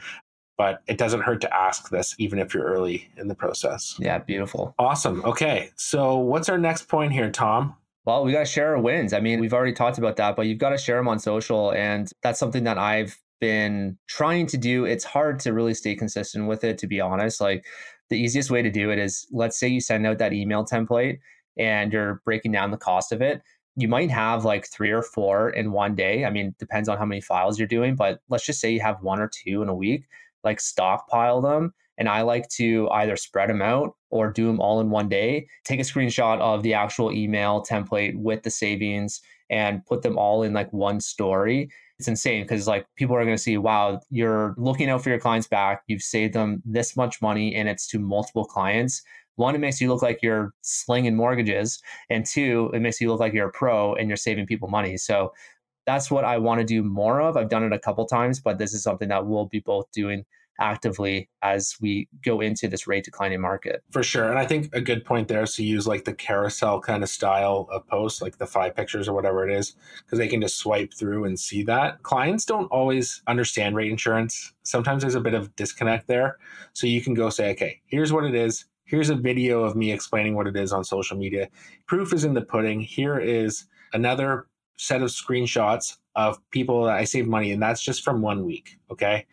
but 0.60 0.82
it 0.88 0.98
doesn't 0.98 1.22
hurt 1.22 1.39
to 1.39 1.56
ask 1.56 1.89
this 1.89 2.13
even 2.20 2.38
if 2.38 2.54
you're 2.54 2.66
early 2.66 3.10
in 3.16 3.30
the 3.30 3.34
process. 3.34 3.96
Yeah, 3.98 4.18
beautiful. 4.20 4.75
Awesome. 4.78 5.24
Okay. 5.24 5.72
So, 5.78 6.18
what's 6.18 6.50
our 6.50 6.58
next 6.58 6.89
point 6.89 7.13
here, 7.13 7.32
Tom? 7.32 7.78
Well, 8.04 8.25
we 8.25 8.34
got 8.34 8.39
to 8.39 8.46
share 8.46 8.75
our 8.75 8.82
wins. 8.82 9.13
I 9.13 9.22
mean, 9.22 9.39
we've 9.39 9.54
already 9.54 9.72
talked 9.72 9.98
about 9.98 10.18
that, 10.18 10.36
but 10.36 10.48
you've 10.48 10.58
got 10.58 10.72
to 10.72 10.78
share 10.78 10.98
them 10.98 11.08
on 11.08 11.18
social. 11.18 11.72
And 11.72 12.12
that's 12.24 12.39
something 12.39 12.66
that 12.66 12.78
I've 12.78 13.18
been 13.39 13.98
trying 14.08 14.48
to 14.48 14.58
do. 14.58 14.84
It's 14.84 15.06
hard 15.06 15.39
to 15.42 15.54
really 15.54 15.74
stay 15.74 15.96
consistent 15.96 16.46
with 16.46 16.66
it, 16.66 16.78
to 16.80 16.88
be 16.88 17.00
honest. 17.00 17.39
Like, 17.39 17.66
the 18.10 18.18
easiest 18.18 18.51
way 18.51 18.62
to 18.62 18.70
do 18.70 18.92
it 18.92 19.00
is 19.00 19.28
let's 19.32 19.58
say 19.58 19.70
you 19.70 19.80
send 19.80 20.06
out 20.06 20.18
that 20.18 20.34
email 20.34 20.66
template 20.66 21.20
and 21.58 21.94
you're 21.94 22.22
breaking 22.25 22.51
down 22.51 22.72
the 22.72 22.78
cost 22.78 23.13
of 23.13 23.22
it 23.22 23.42
you 23.75 23.88
might 23.88 24.12
have 24.12 24.44
like 24.44 24.68
three 24.68 24.92
or 24.92 25.01
four 25.01 25.51
in 25.51 25.72
one 25.72 25.96
day. 25.96 26.25
I 26.25 26.32
mean, 26.32 26.54
depends 26.60 26.89
on 26.89 26.98
how 26.98 27.06
many 27.06 27.22
files 27.22 27.58
you're 27.58 27.68
doing, 27.68 27.96
but 27.96 28.20
let's 28.28 28.46
just 28.46 28.60
say 28.60 28.72
you 28.72 28.82
have 28.82 29.01
one 29.01 29.22
or 29.22 29.30
two 29.30 29.62
in 29.62 29.70
a 29.70 29.75
week 29.75 30.04
like 30.43 30.60
stockpile 30.60 31.41
them. 31.41 31.74
And 31.98 32.08
I 32.08 32.22
like 32.22 32.48
to 32.51 32.89
either 32.91 33.17
spread 33.17 33.50
them 33.50 33.62
out 33.62 33.93
or 34.10 34.31
do 34.31 34.48
them 34.48 34.62
all 34.62 34.79
in 34.79 34.89
one 34.89 35.10
day. 35.10 35.48
Take 35.65 35.81
a 35.81 35.84
screenshot 35.84 36.39
of 36.39 36.63
the 36.63 36.74
actual 36.74 37.12
email 37.12 37.62
template 37.62 38.17
with 38.17 38.43
the 38.43 38.50
savings 38.50 39.22
and 39.50 39.86
put 39.86 40.01
them 40.01 40.17
all 40.17 40.43
in 40.43 40.53
like 40.53 40.72
one 40.72 41.01
story. 41.01 41.69
It's 41.98 42.08
insane 42.08 42.43
because 42.43 42.67
like 42.67 42.86
people 42.96 43.15
are 43.17 43.25
going 43.25 43.36
to 43.36 43.41
see, 43.41 43.58
wow, 43.58 44.00
you're 44.10 44.55
looking 44.58 44.89
out 44.89 45.03
for 45.03 45.10
your 45.10 45.19
clients 45.19 45.48
back. 45.48 45.84
You've 45.88 46.01
saved 46.01 46.34
them 46.34 46.62
this 46.63 46.96
much 46.96 47.22
money 47.22 47.53
and 47.55 47.67
it's 47.67 47.88
to 47.88 48.00
multiple 48.00 48.46
clients. 48.46 49.01
One, 49.36 49.55
it 49.55 49.60
makes 49.60 49.81
you 49.81 49.89
look 49.89 50.01
like 50.01 50.19
you're 50.22 50.53
slinging 50.62 51.15
mortgages. 51.15 51.81
And 52.10 52.25
two, 52.25 52.72
it 52.74 52.79
makes 52.79 53.01
you 53.01 53.10
look 53.10 53.19
like 53.19 53.34
you're 53.34 53.50
a 53.50 53.51
pro 53.51 53.96
and 53.96 54.10
you're 54.10 54.17
saving 54.17 54.46
people 54.46 54.69
money. 54.69 54.96
So 54.96 55.34
that's 55.89 56.12
what 56.12 56.24
I 56.24 56.38
want 56.38 56.60
to 56.60 56.65
do 56.65 56.84
more 56.84 57.19
of. 57.19 57.36
I've 57.36 57.50
done 57.50 57.63
it 57.63 57.74
a 57.74 57.79
couple 57.79 58.05
times, 58.05 58.39
but 58.39 58.60
this 58.60 58.74
is 58.75 58.84
something 58.84 59.10
that 59.10 59.25
we'll 59.25 59.48
be 59.48 59.60
both 59.60 59.91
doing 59.91 60.24
actively 60.60 61.29
as 61.41 61.75
we 61.81 62.08
go 62.24 62.41
into 62.41 62.67
this 62.67 62.86
rate 62.86 63.05
declining 63.05 63.41
market. 63.41 63.81
For 63.89 64.03
sure. 64.03 64.29
And 64.29 64.38
I 64.38 64.46
think 64.46 64.69
a 64.75 64.81
good 64.81 65.03
point 65.03 65.29
there 65.29 65.41
is 65.41 65.55
to 65.55 65.63
use 65.63 65.88
like 65.88 66.05
the 66.05 66.13
carousel 66.13 66.79
kind 66.79 67.01
of 67.01 67.10
style 67.10 67.67
of 67.72 67.88
posts, 67.88 68.22
like 68.22 68.38
the 68.38 68.46
five 68.46 68.75
pictures 68.75 69.08
or 69.08 69.13
whatever 69.13 69.50
it 69.50 69.51
is, 69.51 69.75
because 70.05 70.19
they 70.19 70.27
can 70.27 70.41
just 70.41 70.58
swipe 70.58 70.93
through 70.93 71.24
and 71.24 71.39
see 71.39 71.63
that. 71.63 72.03
Clients 72.03 72.46
don't 72.46 72.67
always 72.67 73.24
understand 73.25 73.75
rate 73.75 73.89
insurance. 73.89 74.53
Sometimes 74.62 75.01
there's 75.01 75.15
a 75.15 75.22
bit 75.22 75.34
of 75.34 75.55
disconnect 75.55 76.08
there. 76.08 76.38
So 76.74 76.86
you 76.86 77.01
can 77.01 77.15
go 77.15 77.31
say, 77.31 77.50
okay, 77.51 77.81
here's 77.88 78.13
what 78.13 78.25
it 78.25 78.36
is. 78.36 78.65
Here's 78.84 79.10
a 79.10 79.15
video 79.15 79.63
of 79.63 79.75
me 79.75 79.91
explaining 79.91 80.36
what 80.36 80.46
it 80.46 80.55
is 80.55 80.72
on 80.72 80.84
social 80.84 81.17
media. 81.17 81.48
Proof 81.88 82.13
is 82.13 82.25
in 82.25 82.36
the 82.36 82.41
pudding. 82.41 82.79
Here 82.81 83.17
is 83.17 83.65
another 83.93 84.46
set 84.79 85.01
of 85.01 85.09
screenshots 85.09 85.98
of 86.15 86.39
people 86.51 86.86
that 86.86 86.95
I 86.95 87.03
saved 87.03 87.27
money, 87.27 87.51
and 87.51 87.62
that's 87.62 87.83
just 87.83 88.03
from 88.03 88.21
one 88.21 88.45
week. 88.45 88.79
Okay. 88.89 89.25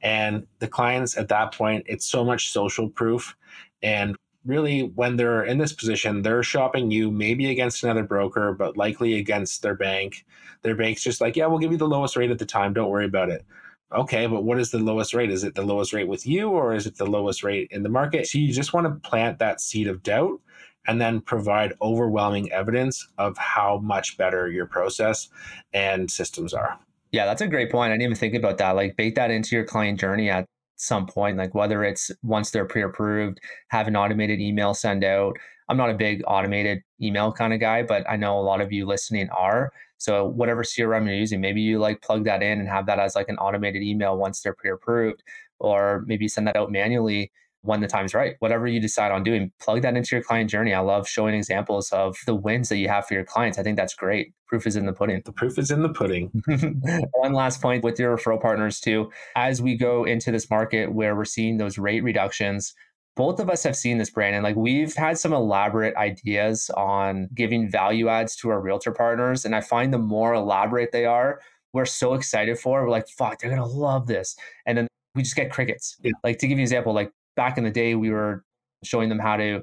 And 0.00 0.46
the 0.60 0.68
clients 0.68 1.16
at 1.16 1.28
that 1.28 1.52
point, 1.52 1.84
it's 1.88 2.06
so 2.06 2.24
much 2.24 2.50
social 2.50 2.88
proof. 2.88 3.36
And 3.82 4.16
really, 4.44 4.82
when 4.94 5.16
they're 5.16 5.44
in 5.44 5.58
this 5.58 5.72
position, 5.72 6.22
they're 6.22 6.42
shopping 6.42 6.90
you 6.90 7.10
maybe 7.10 7.50
against 7.50 7.82
another 7.82 8.04
broker, 8.04 8.52
but 8.52 8.76
likely 8.76 9.14
against 9.14 9.62
their 9.62 9.74
bank. 9.74 10.24
Their 10.62 10.76
bank's 10.76 11.02
just 11.02 11.20
like, 11.20 11.36
yeah, 11.36 11.46
we'll 11.46 11.58
give 11.58 11.72
you 11.72 11.78
the 11.78 11.88
lowest 11.88 12.16
rate 12.16 12.30
at 12.30 12.38
the 12.38 12.46
time. 12.46 12.72
Don't 12.72 12.90
worry 12.90 13.06
about 13.06 13.28
it. 13.28 13.44
Okay, 13.92 14.26
but 14.26 14.44
what 14.44 14.58
is 14.58 14.70
the 14.70 14.78
lowest 14.78 15.14
rate? 15.14 15.30
Is 15.30 15.44
it 15.44 15.54
the 15.54 15.62
lowest 15.62 15.92
rate 15.92 16.08
with 16.08 16.26
you 16.26 16.48
or 16.48 16.74
is 16.74 16.86
it 16.86 16.96
the 16.96 17.04
lowest 17.04 17.42
rate 17.42 17.68
in 17.72 17.82
the 17.82 17.88
market? 17.88 18.26
So 18.26 18.38
you 18.38 18.52
just 18.52 18.72
want 18.72 18.86
to 18.86 19.08
plant 19.08 19.38
that 19.40 19.60
seed 19.60 19.88
of 19.88 20.02
doubt 20.02 20.40
and 20.86 21.00
then 21.00 21.20
provide 21.20 21.74
overwhelming 21.80 22.50
evidence 22.52 23.06
of 23.18 23.36
how 23.38 23.78
much 23.82 24.16
better 24.16 24.50
your 24.50 24.66
process 24.66 25.28
and 25.72 26.10
systems 26.10 26.52
are. 26.52 26.78
Yeah, 27.12 27.26
that's 27.26 27.42
a 27.42 27.46
great 27.46 27.70
point. 27.70 27.90
I 27.90 27.94
didn't 27.94 28.02
even 28.02 28.16
think 28.16 28.34
about 28.34 28.58
that. 28.58 28.72
Like 28.74 28.96
bake 28.96 29.14
that 29.16 29.30
into 29.30 29.54
your 29.54 29.64
client 29.64 30.00
journey 30.00 30.30
at 30.30 30.46
some 30.76 31.06
point, 31.06 31.36
like 31.36 31.54
whether 31.54 31.84
it's 31.84 32.10
once 32.22 32.50
they're 32.50 32.64
pre-approved, 32.64 33.38
have 33.68 33.86
an 33.86 33.96
automated 33.96 34.40
email 34.40 34.74
send 34.74 35.04
out. 35.04 35.36
I'm 35.68 35.76
not 35.76 35.90
a 35.90 35.94
big 35.94 36.22
automated 36.26 36.82
email 37.00 37.32
kind 37.32 37.52
of 37.52 37.60
guy, 37.60 37.82
but 37.82 38.08
I 38.08 38.16
know 38.16 38.38
a 38.38 38.42
lot 38.42 38.60
of 38.60 38.72
you 38.72 38.86
listening 38.86 39.28
are. 39.30 39.72
So 39.98 40.26
whatever 40.26 40.64
CRM 40.64 41.06
you're 41.06 41.14
using, 41.14 41.40
maybe 41.40 41.60
you 41.60 41.78
like 41.78 42.02
plug 42.02 42.24
that 42.24 42.42
in 42.42 42.58
and 42.58 42.68
have 42.68 42.86
that 42.86 42.98
as 42.98 43.14
like 43.14 43.28
an 43.28 43.36
automated 43.36 43.82
email 43.82 44.16
once 44.16 44.40
they're 44.40 44.54
pre-approved, 44.54 45.22
or 45.60 46.02
maybe 46.06 46.26
send 46.26 46.48
that 46.48 46.56
out 46.56 46.72
manually 46.72 47.30
when 47.62 47.80
the 47.80 47.86
time's 47.86 48.12
right. 48.12 48.36
Whatever 48.40 48.66
you 48.66 48.80
decide 48.80 49.12
on 49.12 49.22
doing, 49.22 49.52
plug 49.60 49.82
that 49.82 49.96
into 49.96 50.16
your 50.16 50.22
client 50.22 50.50
journey. 50.50 50.74
I 50.74 50.80
love 50.80 51.08
showing 51.08 51.34
examples 51.34 51.90
of 51.92 52.16
the 52.26 52.34
wins 52.34 52.68
that 52.68 52.76
you 52.76 52.88
have 52.88 53.06
for 53.06 53.14
your 53.14 53.24
clients. 53.24 53.58
I 53.58 53.62
think 53.62 53.76
that's 53.76 53.94
great. 53.94 54.34
Proof 54.48 54.66
is 54.66 54.76
in 54.76 54.86
the 54.86 54.92
pudding. 54.92 55.22
The 55.24 55.32
proof 55.32 55.58
is 55.58 55.70
in 55.70 55.82
the 55.82 55.88
pudding. 55.88 56.30
One 57.14 57.32
last 57.32 57.62
point 57.62 57.84
with 57.84 57.98
your 57.98 58.16
referral 58.16 58.40
partners, 58.40 58.80
too. 58.80 59.10
As 59.36 59.62
we 59.62 59.76
go 59.76 60.04
into 60.04 60.32
this 60.32 60.50
market 60.50 60.92
where 60.92 61.14
we're 61.14 61.24
seeing 61.24 61.56
those 61.56 61.78
rate 61.78 62.02
reductions, 62.02 62.74
both 63.14 63.40
of 63.40 63.48
us 63.48 63.62
have 63.62 63.76
seen 63.76 63.98
this 63.98 64.10
brand 64.10 64.34
and 64.34 64.42
like 64.42 64.56
we've 64.56 64.94
had 64.94 65.18
some 65.18 65.34
elaborate 65.34 65.94
ideas 65.96 66.70
on 66.70 67.28
giving 67.34 67.70
value 67.70 68.08
adds 68.08 68.34
to 68.36 68.48
our 68.48 68.60
realtor 68.60 68.90
partners. 68.90 69.44
And 69.44 69.54
I 69.54 69.60
find 69.60 69.92
the 69.92 69.98
more 69.98 70.32
elaborate 70.32 70.92
they 70.92 71.04
are, 71.04 71.40
we're 71.74 71.84
so 71.84 72.14
excited 72.14 72.58
for. 72.58 72.82
We're 72.82 72.90
like, 72.90 73.08
fuck, 73.08 73.38
they're 73.38 73.50
gonna 73.50 73.66
love 73.66 74.06
this. 74.06 74.34
And 74.64 74.78
then 74.78 74.88
we 75.14 75.22
just 75.22 75.36
get 75.36 75.52
crickets. 75.52 75.98
Yeah. 76.02 76.12
Like 76.24 76.38
to 76.38 76.46
give 76.46 76.58
you 76.58 76.62
an 76.62 76.64
example, 76.64 76.94
like 76.94 77.12
back 77.36 77.58
in 77.58 77.64
the 77.64 77.70
day, 77.70 77.94
we 77.94 78.10
were 78.10 78.44
showing 78.84 79.08
them 79.08 79.18
how 79.18 79.36
to 79.36 79.62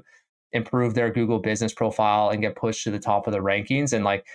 improve 0.52 0.94
their 0.94 1.10
Google 1.10 1.38
business 1.38 1.72
profile 1.72 2.30
and 2.30 2.42
get 2.42 2.56
pushed 2.56 2.84
to 2.84 2.90
the 2.90 2.98
top 2.98 3.26
of 3.26 3.32
the 3.32 3.38
rankings. 3.38 3.92
And 3.92 4.04
like 4.04 4.26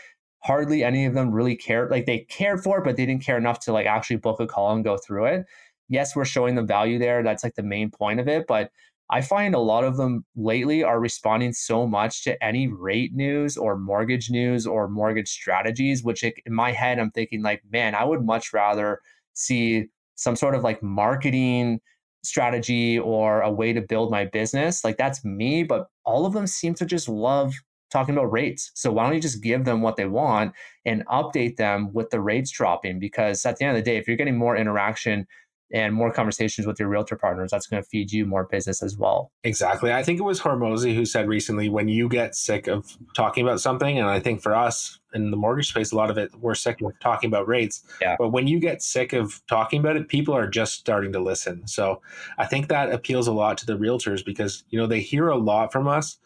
hardly 0.44 0.84
any 0.84 1.06
of 1.06 1.14
them 1.14 1.32
really 1.32 1.56
cared. 1.56 1.92
Like 1.92 2.06
they 2.06 2.20
cared 2.30 2.64
for 2.64 2.78
it, 2.78 2.84
but 2.84 2.96
they 2.96 3.06
didn't 3.06 3.26
care 3.26 3.38
enough 3.38 3.60
to 3.62 3.74
like 3.74 3.88
actually 3.88 4.18
book 4.18 4.40
a 4.40 4.48
call 4.48 4.74
and 4.74 4.84
go 4.84 4.98
through 4.98 5.26
it. 5.26 5.46
Yes, 5.90 6.16
we're 6.16 6.26
showing 6.26 6.56
them 6.56 6.68
value 6.68 7.00
there. 7.00 7.24
That's 7.24 7.44
like 7.44 7.56
the 7.56 7.64
main 7.64 7.92
point 7.92 8.20
of 8.20 8.28
it. 8.28 8.46
But 8.48 8.72
I 9.10 9.22
find 9.22 9.54
a 9.54 9.60
lot 9.60 9.84
of 9.84 9.98
them 9.98 10.26
lately 10.36 10.84
are 10.84 11.00
responding 11.00 11.54
so 11.54 11.86
much 11.86 12.24
to 12.24 12.44
any 12.44 12.68
rate 12.68 13.14
news 13.14 13.56
or 13.56 13.78
mortgage 13.78 14.32
news 14.32 14.66
or 14.66 14.88
mortgage 14.88 15.30
strategies, 15.30 16.04
which 16.04 16.24
in 16.24 16.34
my 16.48 16.72
head, 16.72 16.98
I'm 16.98 17.12
thinking 17.12 17.44
like, 17.44 17.62
man, 17.72 17.94
I 17.94 18.04
would 18.04 18.24
much 18.24 18.52
rather 18.52 19.02
see 19.34 19.88
some 20.16 20.36
sort 20.36 20.56
of 20.56 20.64
like 20.64 20.82
marketing 20.82 21.82
strategy 22.26 23.00
or 23.00 23.42
a 23.42 23.52
way 23.52 23.74
to 23.74 23.82
build 23.82 24.12
my 24.12 24.26
business. 24.26 24.84
Like 24.84 24.98
that's 24.98 25.24
me, 25.24 25.64
but 25.64 25.88
all 26.06 26.26
of 26.26 26.34
them 26.34 26.48
seem 26.48 26.74
to 26.76 26.86
just 26.86 27.08
love 27.08 27.54
talking 27.92 28.16
about 28.16 28.32
rates. 28.32 28.72
So 28.74 28.92
why 28.92 29.06
don't 29.06 29.14
you 29.16 29.22
just 29.22 29.42
give 29.42 29.66
them 29.66 29.82
what 29.82 29.96
they 29.96 30.06
want 30.06 30.54
and 30.86 31.06
update 31.08 31.56
them 31.58 31.94
with 31.94 32.10
the 32.10 32.20
rates 32.20 32.52
dropping? 32.52 33.00
Because 33.00 33.46
at 33.46 33.58
the 33.58 33.66
end 33.66 33.78
of 33.78 33.84
the 33.84 33.90
day, 33.90 33.98
if 33.98 34.08
you're 34.08 34.18
getting 34.18 34.38
more 34.38 34.58
interaction 34.58 35.28
and 35.74 35.94
more 35.96 36.12
conversations 36.12 36.68
with 36.68 36.80
your 36.80 36.90
realtor 36.90 37.16
partners, 37.16 37.52
that's 37.52 37.68
going 37.68 37.82
to 37.82 37.90
feed 37.90 38.12
you 38.12 38.26
more 38.26 38.46
business 38.46 38.84
as 38.84 38.98
well. 38.98 39.32
Exactly. 39.44 39.92
I 39.92 40.04
think 40.04 40.20
it 40.20 40.24
was 40.24 40.40
Hormozi 40.40 40.94
who 40.94 41.06
said 41.06 41.28
recently 41.28 41.70
when 41.70 41.88
you 41.88 42.08
get 42.08 42.36
sick 42.36 42.68
of 42.68 42.98
talking 43.16 43.44
about 43.44 43.60
something, 43.60 43.98
and 43.98 44.08
I 44.08 44.20
think 44.20 44.42
for 44.42 44.56
us 44.56 45.00
in 45.16 45.32
the 45.32 45.38
mortgage 45.38 45.70
space, 45.70 45.92
a 45.92 45.96
lot 45.96 46.12
of 46.12 46.18
it, 46.18 46.32
we're 46.40 46.56
sick 46.56 46.82
of 46.82 46.92
talking 47.00 47.30
about 47.30 47.48
rates. 47.48 47.84
Yeah. 48.02 48.16
But 48.20 48.30
when 48.30 48.48
you 48.48 48.60
get 48.60 48.82
sick 48.82 49.14
of 49.14 49.42
talking 49.48 49.80
about 49.80 49.96
it, 49.96 50.08
people 50.08 50.34
are 50.34 50.48
just 50.48 50.74
starting 50.74 51.12
to 51.14 51.20
listen. 51.20 51.68
So 51.68 52.02
I 52.38 52.46
think 52.46 52.68
that 52.68 52.92
appeals 52.92 53.28
a 53.28 53.34
lot 53.34 53.58
to 53.60 53.66
the 53.66 53.78
realtors 53.78 54.24
because, 54.24 54.64
you 54.70 54.80
know, 54.80 54.88
they 54.88 55.00
hear 55.00 55.30
a 55.30 55.38
lot 55.38 55.72
from 55.72 55.88
us 55.88 56.18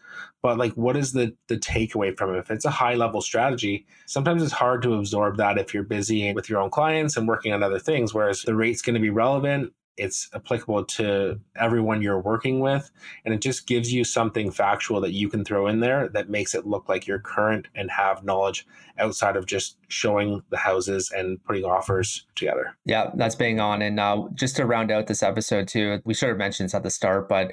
but 0.42 0.58
like 0.58 0.74
what 0.74 0.96
is 0.96 1.12
the 1.14 1.36
the 1.48 1.58
takeaway 1.58 2.16
from 2.18 2.34
it 2.34 2.40
if 2.40 2.52
it's 2.52 2.66
a 2.66 2.70
high 2.70 2.96
level 2.96 3.22
strategy 3.22 3.86
sometimes 4.06 4.42
it's 4.42 4.52
hard 4.52 4.82
to 4.82 4.94
absorb 4.94 5.38
that 5.38 5.58
if 5.58 5.74
you're 5.74 5.84
busy 5.84 6.34
with 6.34 6.50
your 6.50 6.60
own 6.60 6.70
clients 6.70 7.18
and 7.18 7.28
working 7.28 7.54
on 7.54 7.64
other 7.64 7.80
things 7.80 8.14
whereas 8.14 8.42
the 8.44 8.56
rate's 8.56 8.82
going 8.82 8.96
to 8.96 9.00
be 9.00 9.10
relevant 9.10 9.72
it's 10.00 10.30
applicable 10.34 10.86
to 10.86 11.40
everyone 11.58 12.02
you're 12.02 12.20
working 12.20 12.60
with 12.62 12.90
and 13.26 13.34
it 13.34 13.42
just 13.42 13.68
gives 13.68 13.92
you 13.92 14.04
something 14.04 14.50
factual 14.50 15.02
that 15.02 15.12
you 15.12 15.30
can 15.30 15.44
throw 15.44 15.68
in 15.68 15.82
there 15.82 16.08
that 16.10 16.30
makes 16.30 16.56
it 16.56 16.66
look 16.66 16.88
like 16.88 17.06
you're 17.06 17.20
current 17.20 17.68
and 17.76 17.92
have 17.92 18.24
knowledge 18.24 18.66
outside 18.98 19.36
of 19.36 19.46
just 19.46 19.78
showing 19.90 20.42
the 20.50 20.58
houses 20.58 21.12
and 21.16 21.44
putting 21.44 21.66
offers 21.66 22.26
together. 22.36 22.76
Yeah 22.86 23.12
that's 23.16 23.36
being 23.36 23.60
on. 23.60 23.82
And 23.82 24.00
uh, 24.00 24.24
just 24.34 24.56
to 24.56 24.66
round 24.66 24.92
out 24.92 25.08
this 25.08 25.22
episode 25.22 25.68
too 25.68 26.02
we 26.06 26.14
should 26.14 26.30
have 26.30 26.38
mentioned 26.38 26.68
this 26.68 26.74
at 26.74 26.84
the 26.84 26.90
start 26.90 27.28
but 27.28 27.52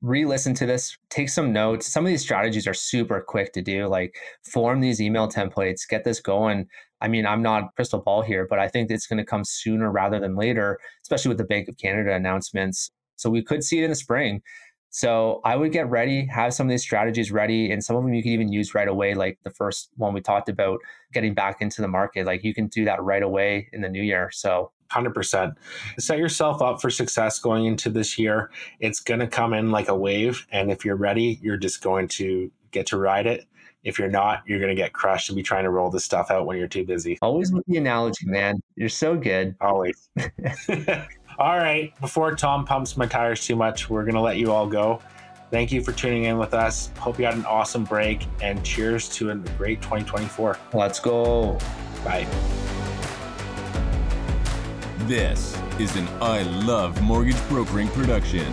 re-listen 0.00 0.54
to 0.54 0.66
this 0.66 0.96
take 1.10 1.28
some 1.28 1.52
notes. 1.52 1.86
Some 1.86 2.04
of 2.04 2.10
these 2.10 2.22
strategies 2.22 2.66
are 2.66 2.74
super 2.74 3.20
quick 3.20 3.52
to 3.54 3.62
do 3.62 3.88
like 3.88 4.16
form 4.44 4.80
these 4.80 5.00
email 5.00 5.28
templates 5.28 5.88
get 5.88 6.04
this 6.04 6.20
going. 6.20 6.66
I 7.00 7.08
mean 7.08 7.26
i'm 7.26 7.42
not 7.42 7.74
crystal 7.76 8.00
ball 8.00 8.22
here 8.22 8.46
but 8.48 8.58
i 8.58 8.66
think 8.66 8.90
it's 8.90 9.06
going 9.06 9.18
to 9.18 9.24
come 9.24 9.44
sooner 9.44 9.90
rather 9.90 10.18
than 10.18 10.34
later 10.34 10.78
especially 11.02 11.28
with 11.28 11.38
the 11.38 11.44
bank 11.44 11.68
of 11.68 11.76
canada 11.78 12.12
announcements. 12.14 12.90
So 13.16 13.30
we 13.30 13.42
could 13.42 13.64
see 13.64 13.80
it 13.80 13.84
in 13.84 13.90
the 13.90 13.96
spring 13.96 14.42
so 14.90 15.40
i 15.44 15.56
would 15.56 15.72
get 15.72 15.88
ready 15.90 16.26
have 16.26 16.54
some 16.54 16.66
of 16.66 16.70
these 16.70 16.82
strategies 16.82 17.30
ready 17.30 17.70
and 17.70 17.84
some 17.84 17.96
of 17.96 18.02
them 18.02 18.14
you 18.14 18.22
can 18.22 18.32
even 18.32 18.52
use 18.52 18.74
right 18.74 18.88
away 18.88 19.14
like 19.14 19.38
the 19.44 19.50
first 19.50 19.90
one 19.96 20.14
we 20.14 20.20
talked 20.20 20.48
about 20.48 20.78
getting 21.12 21.34
back 21.34 21.60
into 21.60 21.82
the 21.82 21.88
market 21.88 22.26
like 22.26 22.44
you 22.44 22.54
can 22.54 22.66
do 22.66 22.84
that 22.84 23.02
right 23.02 23.22
away 23.22 23.68
in 23.72 23.80
the 23.80 23.88
new 23.88 24.02
year 24.02 24.30
so 24.32 24.70
100%. 24.90 25.54
Set 25.98 26.18
yourself 26.18 26.62
up 26.62 26.80
for 26.80 26.90
success 26.90 27.38
going 27.38 27.66
into 27.66 27.90
this 27.90 28.18
year. 28.18 28.50
It's 28.80 29.00
going 29.00 29.20
to 29.20 29.26
come 29.26 29.52
in 29.52 29.70
like 29.70 29.88
a 29.88 29.94
wave. 29.94 30.46
And 30.50 30.70
if 30.70 30.84
you're 30.84 30.96
ready, 30.96 31.38
you're 31.42 31.56
just 31.56 31.82
going 31.82 32.08
to 32.08 32.50
get 32.70 32.86
to 32.86 32.98
ride 32.98 33.26
it. 33.26 33.46
If 33.84 33.98
you're 33.98 34.10
not, 34.10 34.42
you're 34.46 34.58
going 34.58 34.74
to 34.74 34.80
get 34.80 34.92
crushed 34.92 35.28
and 35.28 35.36
be 35.36 35.42
trying 35.42 35.64
to 35.64 35.70
roll 35.70 35.90
this 35.90 36.04
stuff 36.04 36.30
out 36.30 36.46
when 36.46 36.58
you're 36.58 36.68
too 36.68 36.84
busy. 36.84 37.18
Always 37.22 37.52
with 37.52 37.64
the 37.66 37.76
analogy, 37.76 38.26
man. 38.26 38.60
You're 38.76 38.88
so 38.88 39.16
good. 39.16 39.54
Always. 39.60 40.10
all 41.38 41.56
right. 41.56 41.98
Before 42.00 42.34
Tom 42.34 42.64
pumps 42.64 42.96
my 42.96 43.06
tires 43.06 43.46
too 43.46 43.56
much, 43.56 43.88
we're 43.88 44.02
going 44.02 44.14
to 44.14 44.20
let 44.20 44.38
you 44.38 44.50
all 44.50 44.66
go. 44.66 45.00
Thank 45.50 45.72
you 45.72 45.82
for 45.82 45.92
tuning 45.92 46.24
in 46.24 46.36
with 46.36 46.52
us. 46.52 46.90
Hope 46.98 47.18
you 47.18 47.24
had 47.24 47.34
an 47.34 47.46
awesome 47.46 47.84
break 47.84 48.26
and 48.42 48.62
cheers 48.64 49.08
to 49.10 49.30
a 49.30 49.34
great 49.34 49.80
2024. 49.80 50.58
Let's 50.74 51.00
go. 51.00 51.58
Bye. 52.04 52.26
This 55.06 55.56
is 55.78 55.96
an 55.96 56.06
I 56.20 56.42
Love 56.42 57.00
Mortgage 57.02 57.48
Brokering 57.48 57.88
production. 57.88 58.52